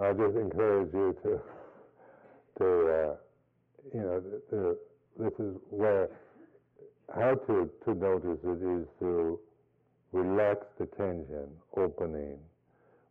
[0.00, 1.40] I just encourage you to
[2.58, 3.14] to uh,
[3.92, 4.76] you know to,
[5.18, 6.08] this is where
[7.14, 9.38] how to to notice it is to
[10.12, 12.38] relax the tension, opening.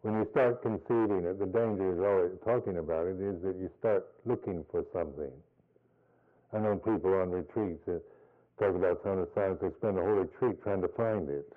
[0.01, 3.69] When you start conceiving it, the danger is always talking about it is that you
[3.79, 5.31] start looking for something.
[6.51, 7.87] I know people on retreats
[8.63, 11.51] talk about sound of silence, they spend the whole retreat trying to find it.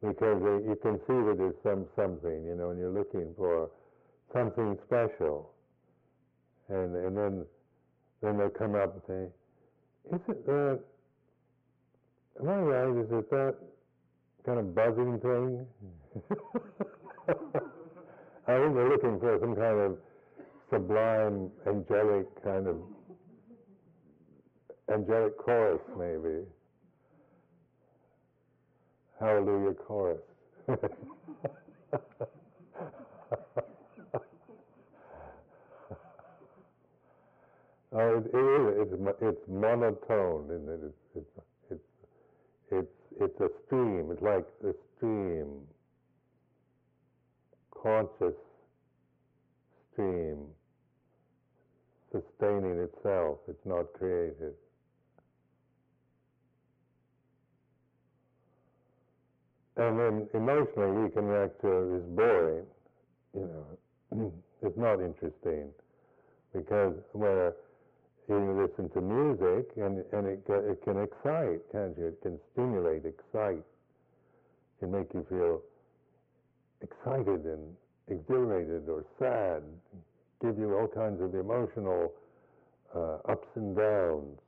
[0.00, 3.70] because they, you conceive it as some something, you know, and you're looking for
[4.34, 5.50] something special.
[6.68, 7.46] And, and then,
[8.22, 10.80] then they'll come up and say, is it that,
[12.38, 13.54] am I right, is it that
[14.44, 15.66] kind of buzzing thing?
[18.46, 19.96] I think they're looking for some kind of
[20.74, 22.76] sublime, angelic kind of
[24.92, 26.44] angelic chorus, maybe.
[29.20, 30.20] Hallelujah chorus.
[37.96, 38.88] Oh, it, it is.
[38.92, 40.92] It's, it's monotone, it?
[41.14, 41.28] It's,
[41.70, 41.80] it's,
[42.72, 42.88] it's,
[43.20, 44.08] it's a stream.
[44.10, 45.60] It's like a stream,
[47.70, 48.34] conscious
[49.92, 50.38] stream,
[52.14, 53.38] sustaining itself.
[53.48, 54.54] It's not created.
[59.76, 62.66] And then emotionally, we can react to it's boring.
[63.34, 63.50] You
[64.12, 65.70] know, it's not interesting
[66.52, 67.54] because where
[68.28, 72.06] you listen to music and, and it, it can excite, can't you?
[72.06, 75.60] It can stimulate, excite, it can make you feel
[76.80, 77.74] excited and
[78.08, 79.62] exhilarated or sad,
[80.44, 82.12] give you all kinds of emotional
[82.94, 84.38] uh, ups and downs.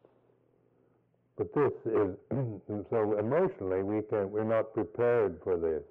[1.38, 2.16] But this is
[2.90, 5.82] so emotionally we can we're not prepared for this.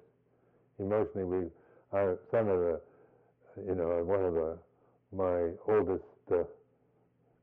[0.78, 1.46] Emotionally, we
[1.92, 2.80] our some of the
[3.66, 4.58] you know one of the
[5.12, 6.42] my oldest uh,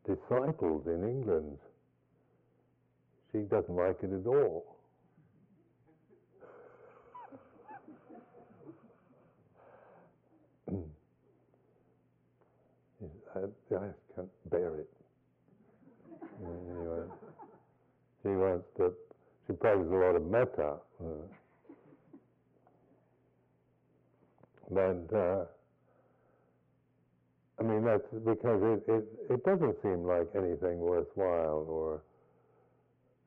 [0.05, 1.57] disciples in England.
[3.31, 4.72] She doesn't like it at all.
[13.35, 13.39] I,
[13.75, 14.89] I can't bear it.
[16.41, 17.05] Anyway,
[18.21, 18.93] she wants to,
[19.47, 20.75] she practices a lot of metta.
[20.99, 21.05] Uh,
[24.71, 25.45] but uh,
[27.59, 32.01] I mean, that's because it, it, it doesn't seem like anything worthwhile or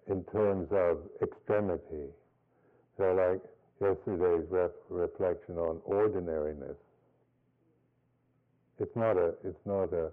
[0.08, 2.08] in terms of extremity.
[2.96, 3.40] So like
[3.80, 6.76] yesterday's ref, reflection on ordinariness.
[8.78, 10.10] It's not a, it's not a,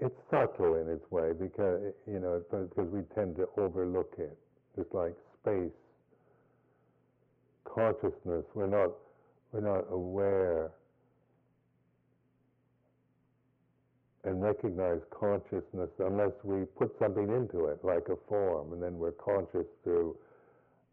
[0.00, 4.36] it's subtle in its way because, you know, because we tend to overlook it.
[4.76, 5.70] Just like space,
[7.64, 8.90] consciousness, we're not,
[9.52, 10.70] we're not aware
[14.24, 19.12] and recognize consciousness unless we put something into it, like a form, and then we're
[19.12, 20.16] conscious through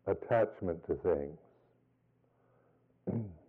[0.08, 1.38] attachment to things.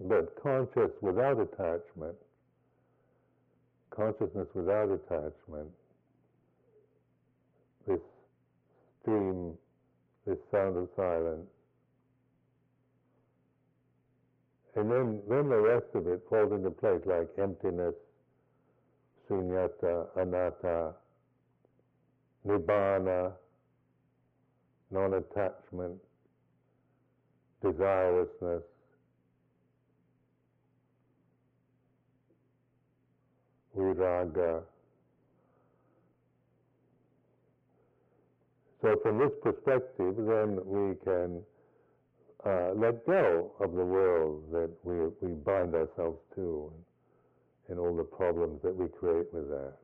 [0.00, 2.16] but conscious without attachment,
[3.90, 5.70] consciousness without attachment,
[7.86, 8.00] this
[9.00, 9.52] stream,
[10.26, 11.46] this sound of silence,
[14.76, 17.94] And then, then the rest of it falls into place like emptiness,
[19.28, 20.92] sunyata, anatta,
[22.46, 23.32] nibbana,
[24.90, 25.98] non-attachment,
[27.64, 28.62] desirelessness,
[33.76, 34.62] viraga.
[38.82, 41.42] So from this perspective, then we can
[42.44, 47.96] uh, let go of the world that we, we bind ourselves to and, and all
[47.96, 49.74] the problems that we create with that.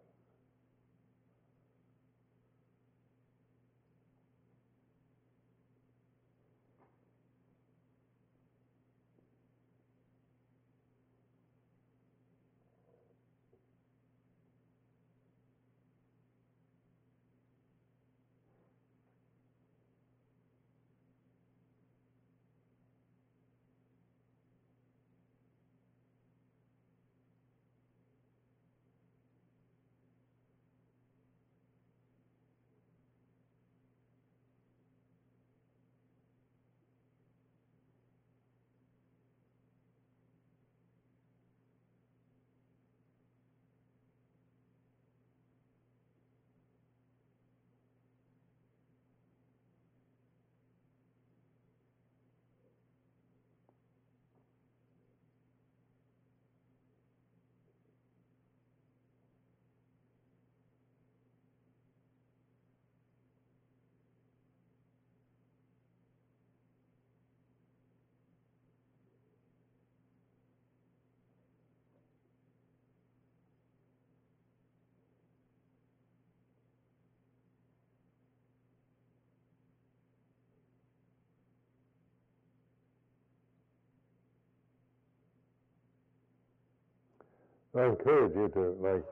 [87.75, 89.05] I encourage you to, like,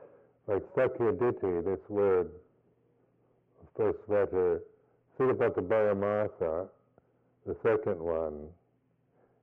[0.47, 2.29] like Sakkaya ditthi, this word,
[3.75, 4.61] first letter,
[5.17, 6.67] silabbata paramasa,
[7.47, 8.47] the second one,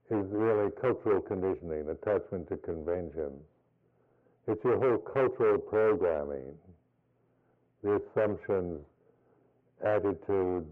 [0.09, 3.31] is really cultural conditioning, attachment to convention.
[4.47, 6.53] It's your whole cultural programming,
[7.83, 8.79] the assumptions,
[9.85, 10.71] attitudes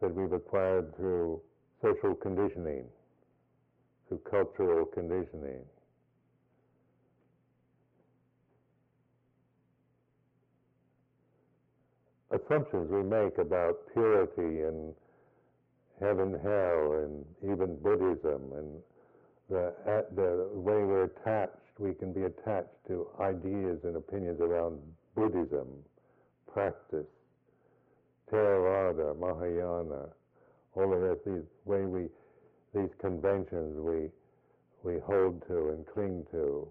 [0.00, 1.40] that we've acquired through
[1.82, 2.84] social conditioning,
[4.08, 5.62] through cultural conditioning.
[12.30, 14.94] Assumptions we make about purity and
[16.00, 18.82] heaven, hell, and even Buddhism, and
[19.48, 19.72] the,
[20.14, 24.78] the way we're attached, we can be attached to ideas and opinions around
[25.14, 25.66] Buddhism,
[26.52, 27.06] practice,
[28.30, 30.08] Theravada, Mahayana,
[30.74, 32.08] all of that, these way we,
[32.74, 34.10] these conventions we,
[34.84, 36.68] we hold to and cling to,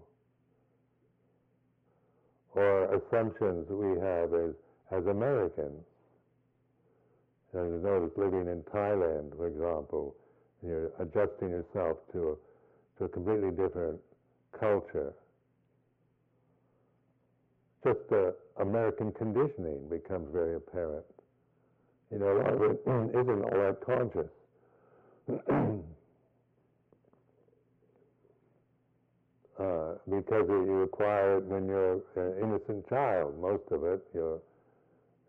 [2.54, 4.54] or assumptions we have as,
[4.90, 5.84] as Americans.
[7.52, 10.14] And you notice living in Thailand, for example,
[10.62, 12.34] you're adjusting yourself to a,
[12.98, 13.98] to a completely different
[14.58, 15.12] culture.
[17.84, 21.04] Just the American conditioning becomes very apparent.
[22.10, 24.30] You know, a lot of it isn't all that conscious.
[29.58, 33.38] uh, because you acquire it when you're an innocent child.
[33.40, 34.40] Most of it, you're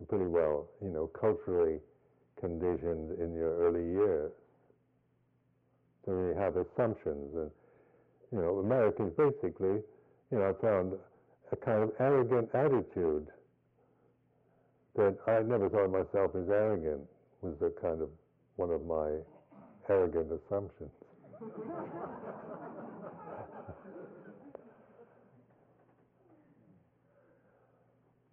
[0.08, 1.80] pretty well, you know, culturally
[2.40, 4.32] conditioned in your early years.
[6.06, 7.52] So you have assumptions, and
[8.32, 9.82] you know, Americans basically,
[10.32, 10.94] you know, I found
[11.52, 13.28] a kind of arrogant attitude
[14.96, 17.02] that I never thought of myself as arrogant
[17.42, 18.10] was the kind of
[18.56, 19.18] one of my
[19.90, 20.92] arrogant assumptions.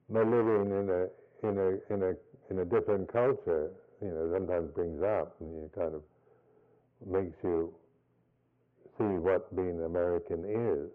[0.09, 1.09] but living in a
[1.43, 2.15] in a in a
[2.51, 3.71] in a different culture,
[4.01, 6.03] you know, sometimes brings up and you kind of
[7.07, 7.73] makes you
[8.99, 10.91] see what being American is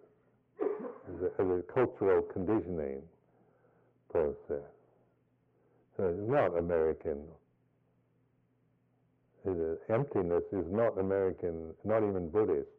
[0.62, 3.02] as a, as a cultural conditioning
[4.10, 4.68] process.
[5.98, 7.22] So it's not American.
[9.46, 12.70] The emptiness is not American, not even Buddhist.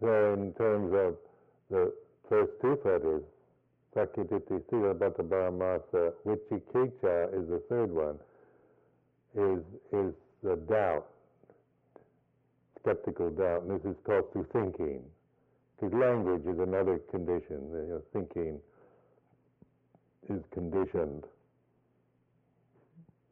[0.00, 1.16] So in terms of
[1.70, 1.92] the
[2.28, 3.22] first two fetters,
[3.94, 8.18] Sakyaditi silabbata paramasa, Vicikiccha is the third one,
[9.34, 11.06] is, is the doubt,
[12.80, 15.02] skeptical doubt, and this is caused through thinking.
[15.80, 17.60] Because language is another condition.
[17.72, 18.58] You know, thinking
[20.28, 21.24] is conditioned.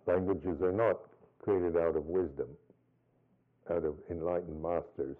[0.06, 0.98] Languages are not
[1.42, 2.48] created out of wisdom,
[3.70, 5.16] out of enlightened masters.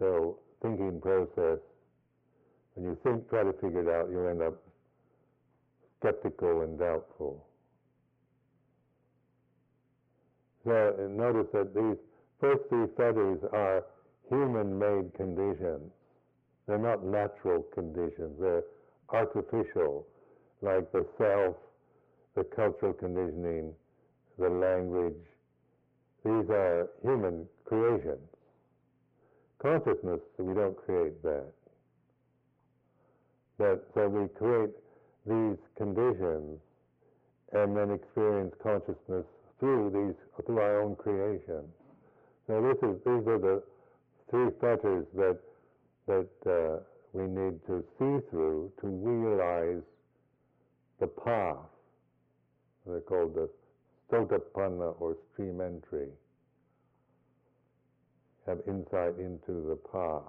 [0.00, 1.58] So, thinking process,
[2.74, 4.54] when you think, try to figure it out, you'll end up
[6.00, 7.46] skeptical and doubtful.
[10.64, 11.98] So, notice that these
[12.40, 13.84] first three fetters are
[14.30, 15.92] human-made conditions.
[16.66, 18.40] They're not natural conditions.
[18.40, 18.64] They're
[19.10, 20.06] artificial,
[20.62, 21.56] like the self,
[22.34, 23.74] the cultural conditioning,
[24.38, 25.12] the language.
[26.24, 28.29] These are human creations.
[29.62, 31.52] Consciousness, we don't create that.
[33.58, 34.70] But so we create
[35.26, 36.58] these conditions
[37.52, 39.26] and then experience consciousness
[39.58, 41.62] through these through our own creation.
[42.48, 43.62] Now this is these are the
[44.30, 45.38] three fetters that
[46.06, 46.80] that uh,
[47.12, 49.82] we need to see through to realize
[51.00, 51.56] the path.
[52.86, 53.50] They're called the
[54.10, 56.08] sotapanna or stream entry.
[58.46, 60.22] Have insight into the path.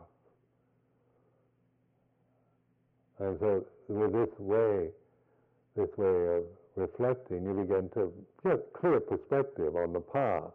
[3.20, 4.89] And so with this way,
[5.76, 6.43] this way of
[6.76, 8.12] reflecting, you begin to
[8.43, 10.51] get clear perspective on the path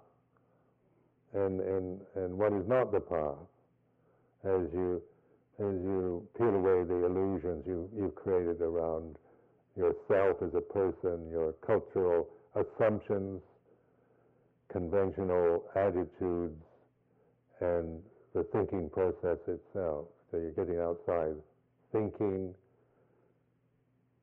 [1.34, 3.36] and, and, and what is not the path
[4.44, 5.02] as you
[5.59, 9.16] as you peel away the illusions you, you've created around
[9.74, 13.40] yourself as a person, your cultural assumptions,
[14.70, 16.62] conventional attitudes,
[17.61, 18.00] and
[18.34, 20.07] the thinking process itself.
[20.30, 21.34] So you're getting outside
[21.92, 22.54] thinking,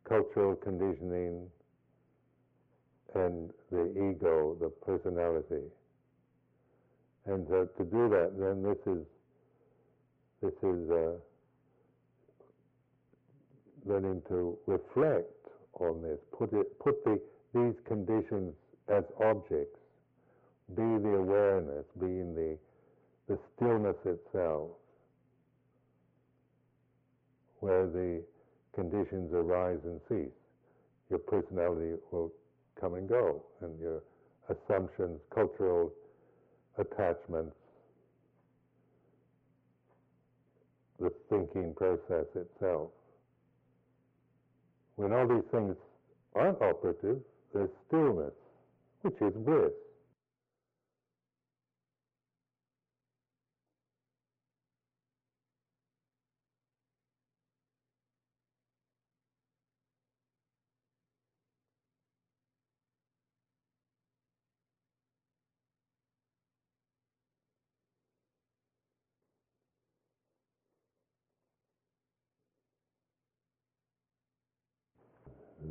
[0.07, 1.47] cultural conditioning,
[3.15, 5.65] and the ego, the personality.
[7.25, 9.05] And so to do that, then this is
[10.41, 11.13] this is uh,
[13.85, 15.31] learning to reflect
[15.79, 17.19] on this, put it, put the,
[17.53, 18.53] these conditions
[18.89, 19.79] as objects,
[20.75, 22.57] be the awareness, being the,
[23.27, 24.69] the stillness itself,
[27.59, 28.21] where the
[28.75, 30.33] conditions arise and cease.
[31.09, 32.31] Your personality will
[32.79, 34.01] come and go, and your
[34.49, 35.91] assumptions, cultural
[36.77, 37.55] attachments,
[40.99, 42.89] the thinking process itself.
[44.95, 45.75] When all these things
[46.35, 47.19] aren't operative,
[47.53, 48.33] there's stillness,
[49.01, 49.71] which is bliss.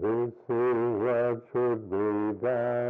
[0.03, 2.82] This is what should be done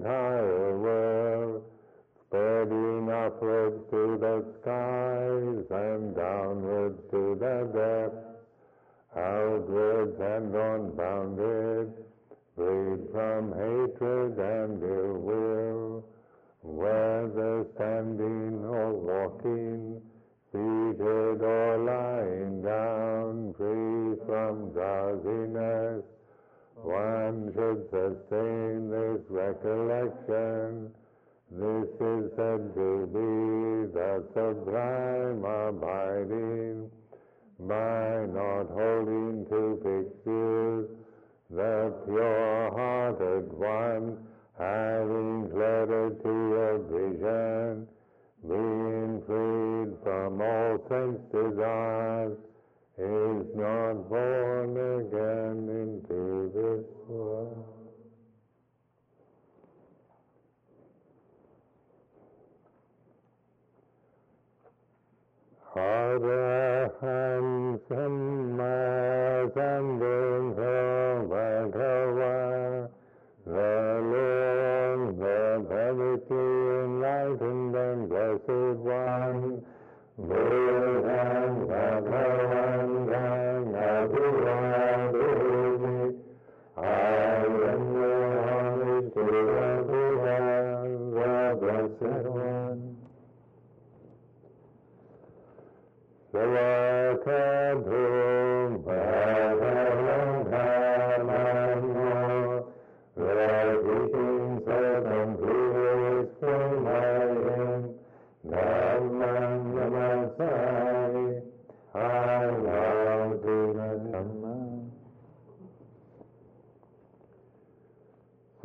[0.00, 1.62] entire world,
[2.26, 8.40] spreading upwards to the skies and downwards to the depths,
[9.14, 11.92] outwards and unbounded,
[12.56, 16.04] freed from hatred and ill will,
[16.62, 20.00] whether standing or walking,
[20.50, 26.04] seated or lying down, free from drowsiness,
[26.90, 30.90] one should sustain this recollection.
[31.52, 36.90] This is said to be the sublime abiding,
[37.60, 39.62] by not holding to
[40.24, 40.88] views,
[41.50, 44.18] the pure-hearted one,
[44.58, 47.86] having clarity of vision,
[48.48, 52.38] being freed from all sense desires,
[52.98, 54.70] is not born
[55.00, 55.79] again
[66.26, 66.60] ระ
[67.88, 68.14] สัม
[68.58, 68.78] มา
[69.56, 70.60] สัมพุทโธ
[71.30, 72.38] ภะคะวะ
[73.54, 73.76] ระ
[74.12, 74.32] ลึ
[74.96, 75.70] งระพ
[76.08, 76.46] ฤติ
[76.98, 79.36] ไว้ถึงเดินกระสุดวัน
[80.28, 80.69] บุ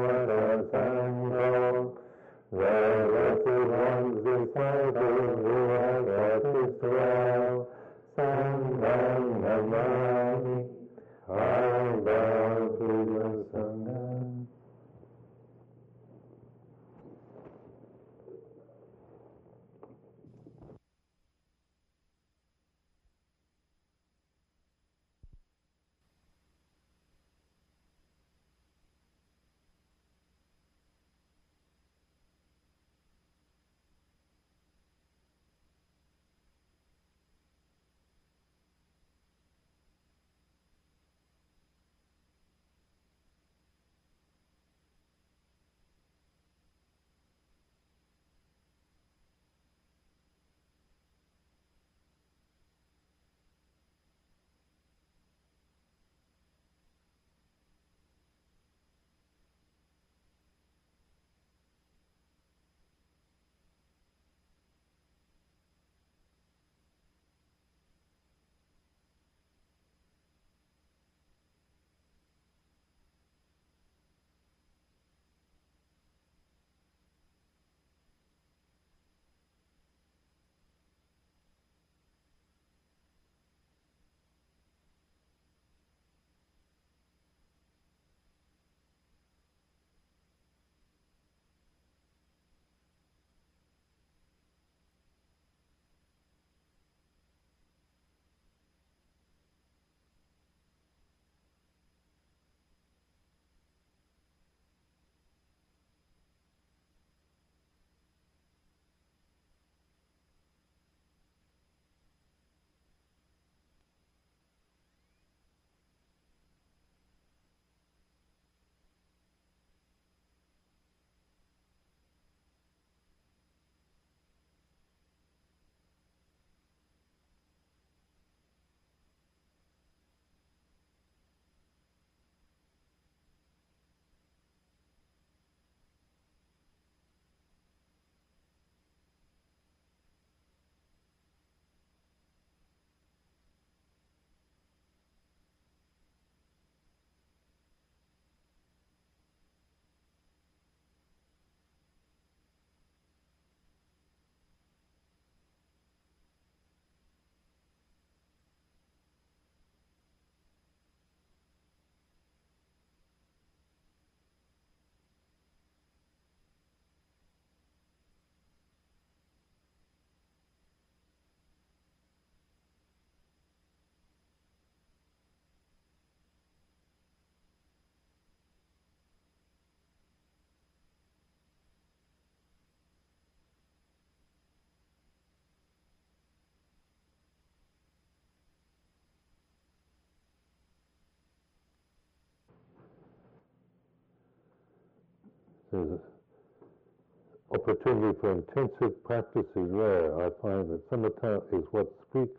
[197.51, 200.26] opportunity for intensive practice is rare.
[200.26, 202.38] I find that samatha is what speaks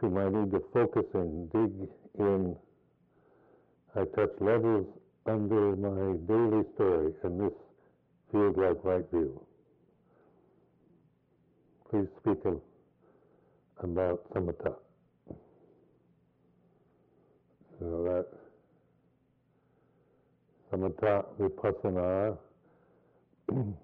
[0.00, 1.88] to my need to focus and dig
[2.18, 2.56] in.
[3.96, 4.86] I touch levels
[5.26, 7.52] under my daily story, and this
[8.32, 9.40] feels like right view.
[11.90, 12.60] Please speak of,
[13.82, 14.74] about samatha.
[17.78, 18.26] So that
[20.74, 22.36] samatha vipassana.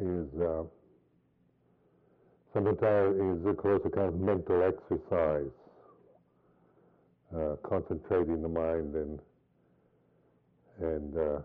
[0.00, 0.62] Is uh,
[2.54, 5.50] samatha is of course a kind of mental exercise,
[7.34, 9.18] uh, concentrating the mind and
[10.80, 11.40] and uh,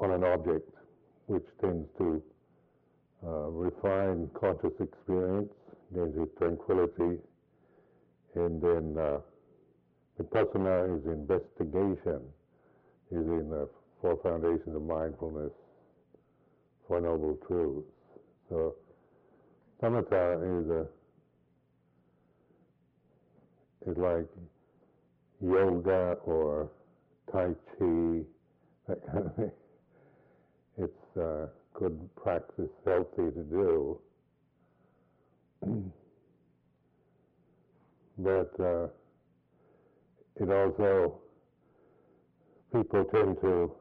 [0.00, 0.68] on an object,
[1.26, 2.22] which tends to
[3.24, 5.52] uh, refine conscious experience,
[5.94, 7.18] gains it tranquility,
[8.34, 9.18] and then uh,
[10.20, 12.20] vipassana is investigation,
[13.10, 13.68] is in the
[14.00, 15.52] four foundations of mindfulness,
[16.86, 17.88] four noble truths.
[18.48, 18.74] So
[19.82, 20.86] samatha is a
[23.90, 24.26] is like
[25.40, 26.70] yoga or
[27.32, 27.48] tai
[27.78, 28.20] chi,
[28.88, 29.50] that kind of thing.
[30.78, 33.98] It's uh, good practice, healthy to do.
[38.18, 38.86] but uh,
[40.36, 41.20] it also
[42.72, 43.72] people tend to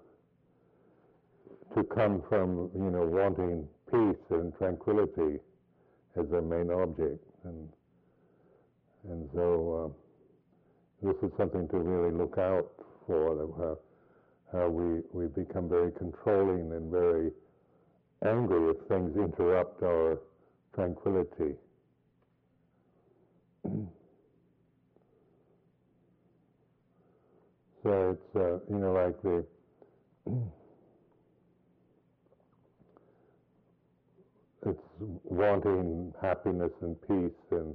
[1.76, 5.40] to come from you know wanting peace and tranquility
[6.20, 7.24] as their main object.
[7.44, 7.70] And,
[9.10, 9.94] and so
[11.04, 12.72] uh, this is something to really look out
[13.06, 17.32] for, how, how we, we become very controlling and very
[18.26, 20.20] angry if things interrupt our
[20.74, 21.56] tranquility.
[27.88, 29.46] so it's, uh, you know, like the
[34.70, 34.80] it's
[35.24, 37.74] wanting happiness and peace and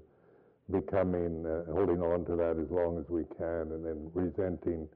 [0.70, 4.86] becoming, uh, holding on to that as long as we can, and then resenting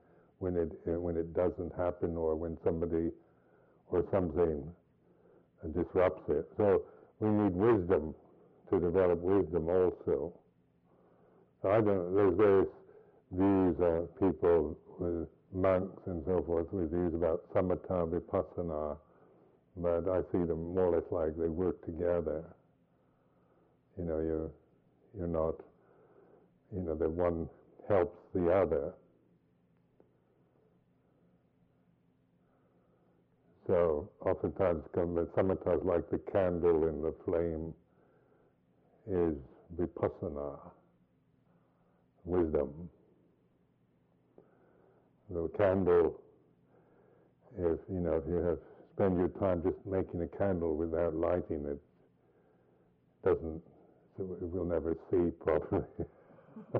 [0.40, 3.10] when it uh, when it doesn't happen or when somebody
[3.88, 4.62] or something
[5.74, 6.46] disrupts it.
[6.58, 6.82] So
[7.20, 8.14] we need wisdom
[8.68, 10.34] to develop wisdom also.
[11.62, 12.14] So I don't.
[12.14, 12.68] There's various
[13.32, 18.96] views of people with monks and so forth with views about samatha vipassana
[19.76, 22.44] but I see them more or less like they work together.
[23.98, 24.50] You know, you
[25.16, 25.54] you're not,
[26.74, 27.48] you know, that one
[27.88, 28.94] helps the other.
[33.66, 37.74] So oftentimes, samatha is like the candle in the flame
[39.10, 39.34] is
[39.78, 40.58] vipassana,
[42.24, 42.88] wisdom.
[45.30, 46.20] The candle,
[47.58, 48.58] if you know, if you have
[48.94, 51.78] spend your time just making a candle without lighting it,
[53.24, 53.60] doesn't,
[54.16, 55.84] so we'll never see properly.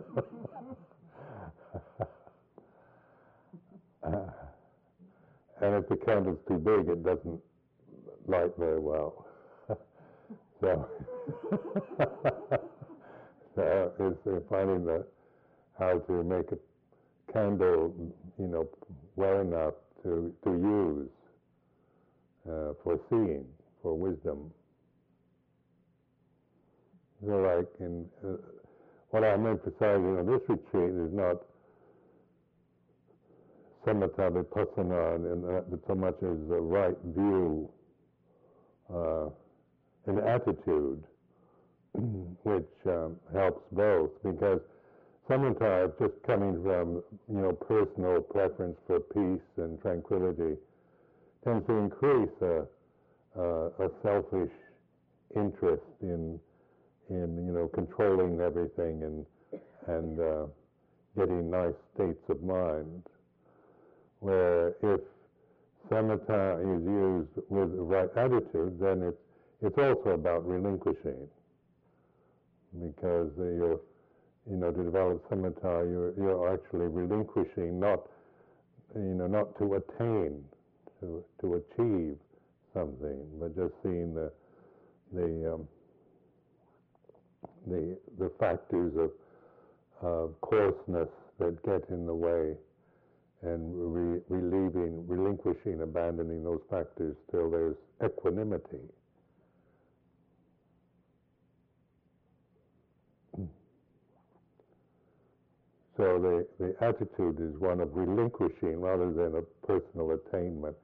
[5.60, 7.40] and if the candle's too big, it doesn't
[8.26, 9.26] light very well.
[10.60, 10.88] so,
[13.56, 15.04] so it's finding the
[15.78, 16.58] how to make a
[17.32, 17.94] candle,
[18.38, 18.68] you know,
[19.16, 21.08] well enough to to use
[22.48, 23.44] uh, for seeing,
[23.82, 24.50] for wisdom.
[27.24, 28.36] So, like in uh,
[29.10, 31.36] what I'm emphasizing on this retreat is not
[33.86, 37.68] samatha vipassana, and, uh, but so much as the right view,
[38.92, 39.26] uh,
[40.06, 41.02] an attitude,
[42.42, 44.60] which um, helps both, because
[45.28, 50.56] samatha just coming from you know personal preference for peace and tranquility
[51.44, 52.66] tends to increase a,
[53.38, 54.52] a, a selfish
[55.34, 56.38] interest in
[57.10, 59.26] in you know controlling everything and
[59.86, 60.46] and uh,
[61.16, 63.02] getting nice states of mind.
[64.20, 65.00] Where if
[65.90, 69.16] samatha is used with the right attitude, then it's
[69.62, 71.28] it's also about relinquishing,
[72.80, 73.80] because you're
[74.50, 78.00] you know to develop samatha, you're you're actually relinquishing, not
[78.94, 80.42] you know not to attain
[81.00, 82.16] to to achieve
[82.74, 84.32] something, but just seeing the
[85.12, 85.68] the um,
[87.66, 89.10] the the factors of
[90.02, 92.54] of coarseness that get in the way,
[93.42, 98.80] and re- relieving, relinquishing, abandoning those factors till there's equanimity.
[105.96, 110.76] So the, the attitude is one of relinquishing rather than a personal attainment.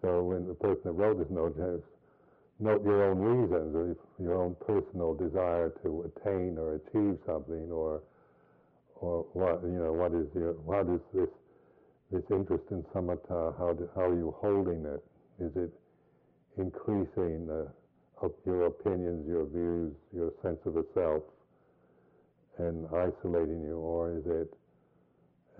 [0.00, 1.80] So when the person that wrote this note has
[2.60, 8.00] note your own reasons, your own personal desire to attain or achieve something, or
[8.96, 11.28] or what you know, what is your what is this
[12.12, 13.58] this interest in samatha?
[13.58, 15.02] How do, how are you holding it?
[15.40, 15.72] Is it
[16.56, 21.22] increasing uh, your opinions, your views, your sense of the self,
[22.58, 24.54] and isolating you, or is it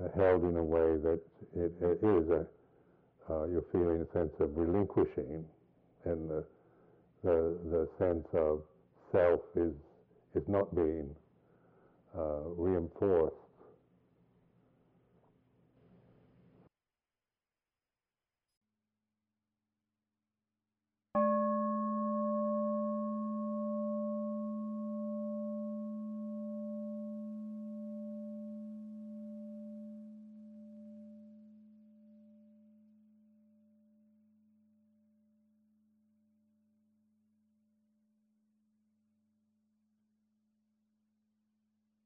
[0.00, 1.20] uh, held in a way that
[1.54, 2.46] it, it is a
[3.30, 5.44] uh, you're feeling a sense of relinquishing,
[6.04, 6.44] and the,
[7.22, 8.60] the, the sense of
[9.12, 9.72] self is,
[10.34, 11.08] is not being
[12.16, 13.36] uh, reinforced.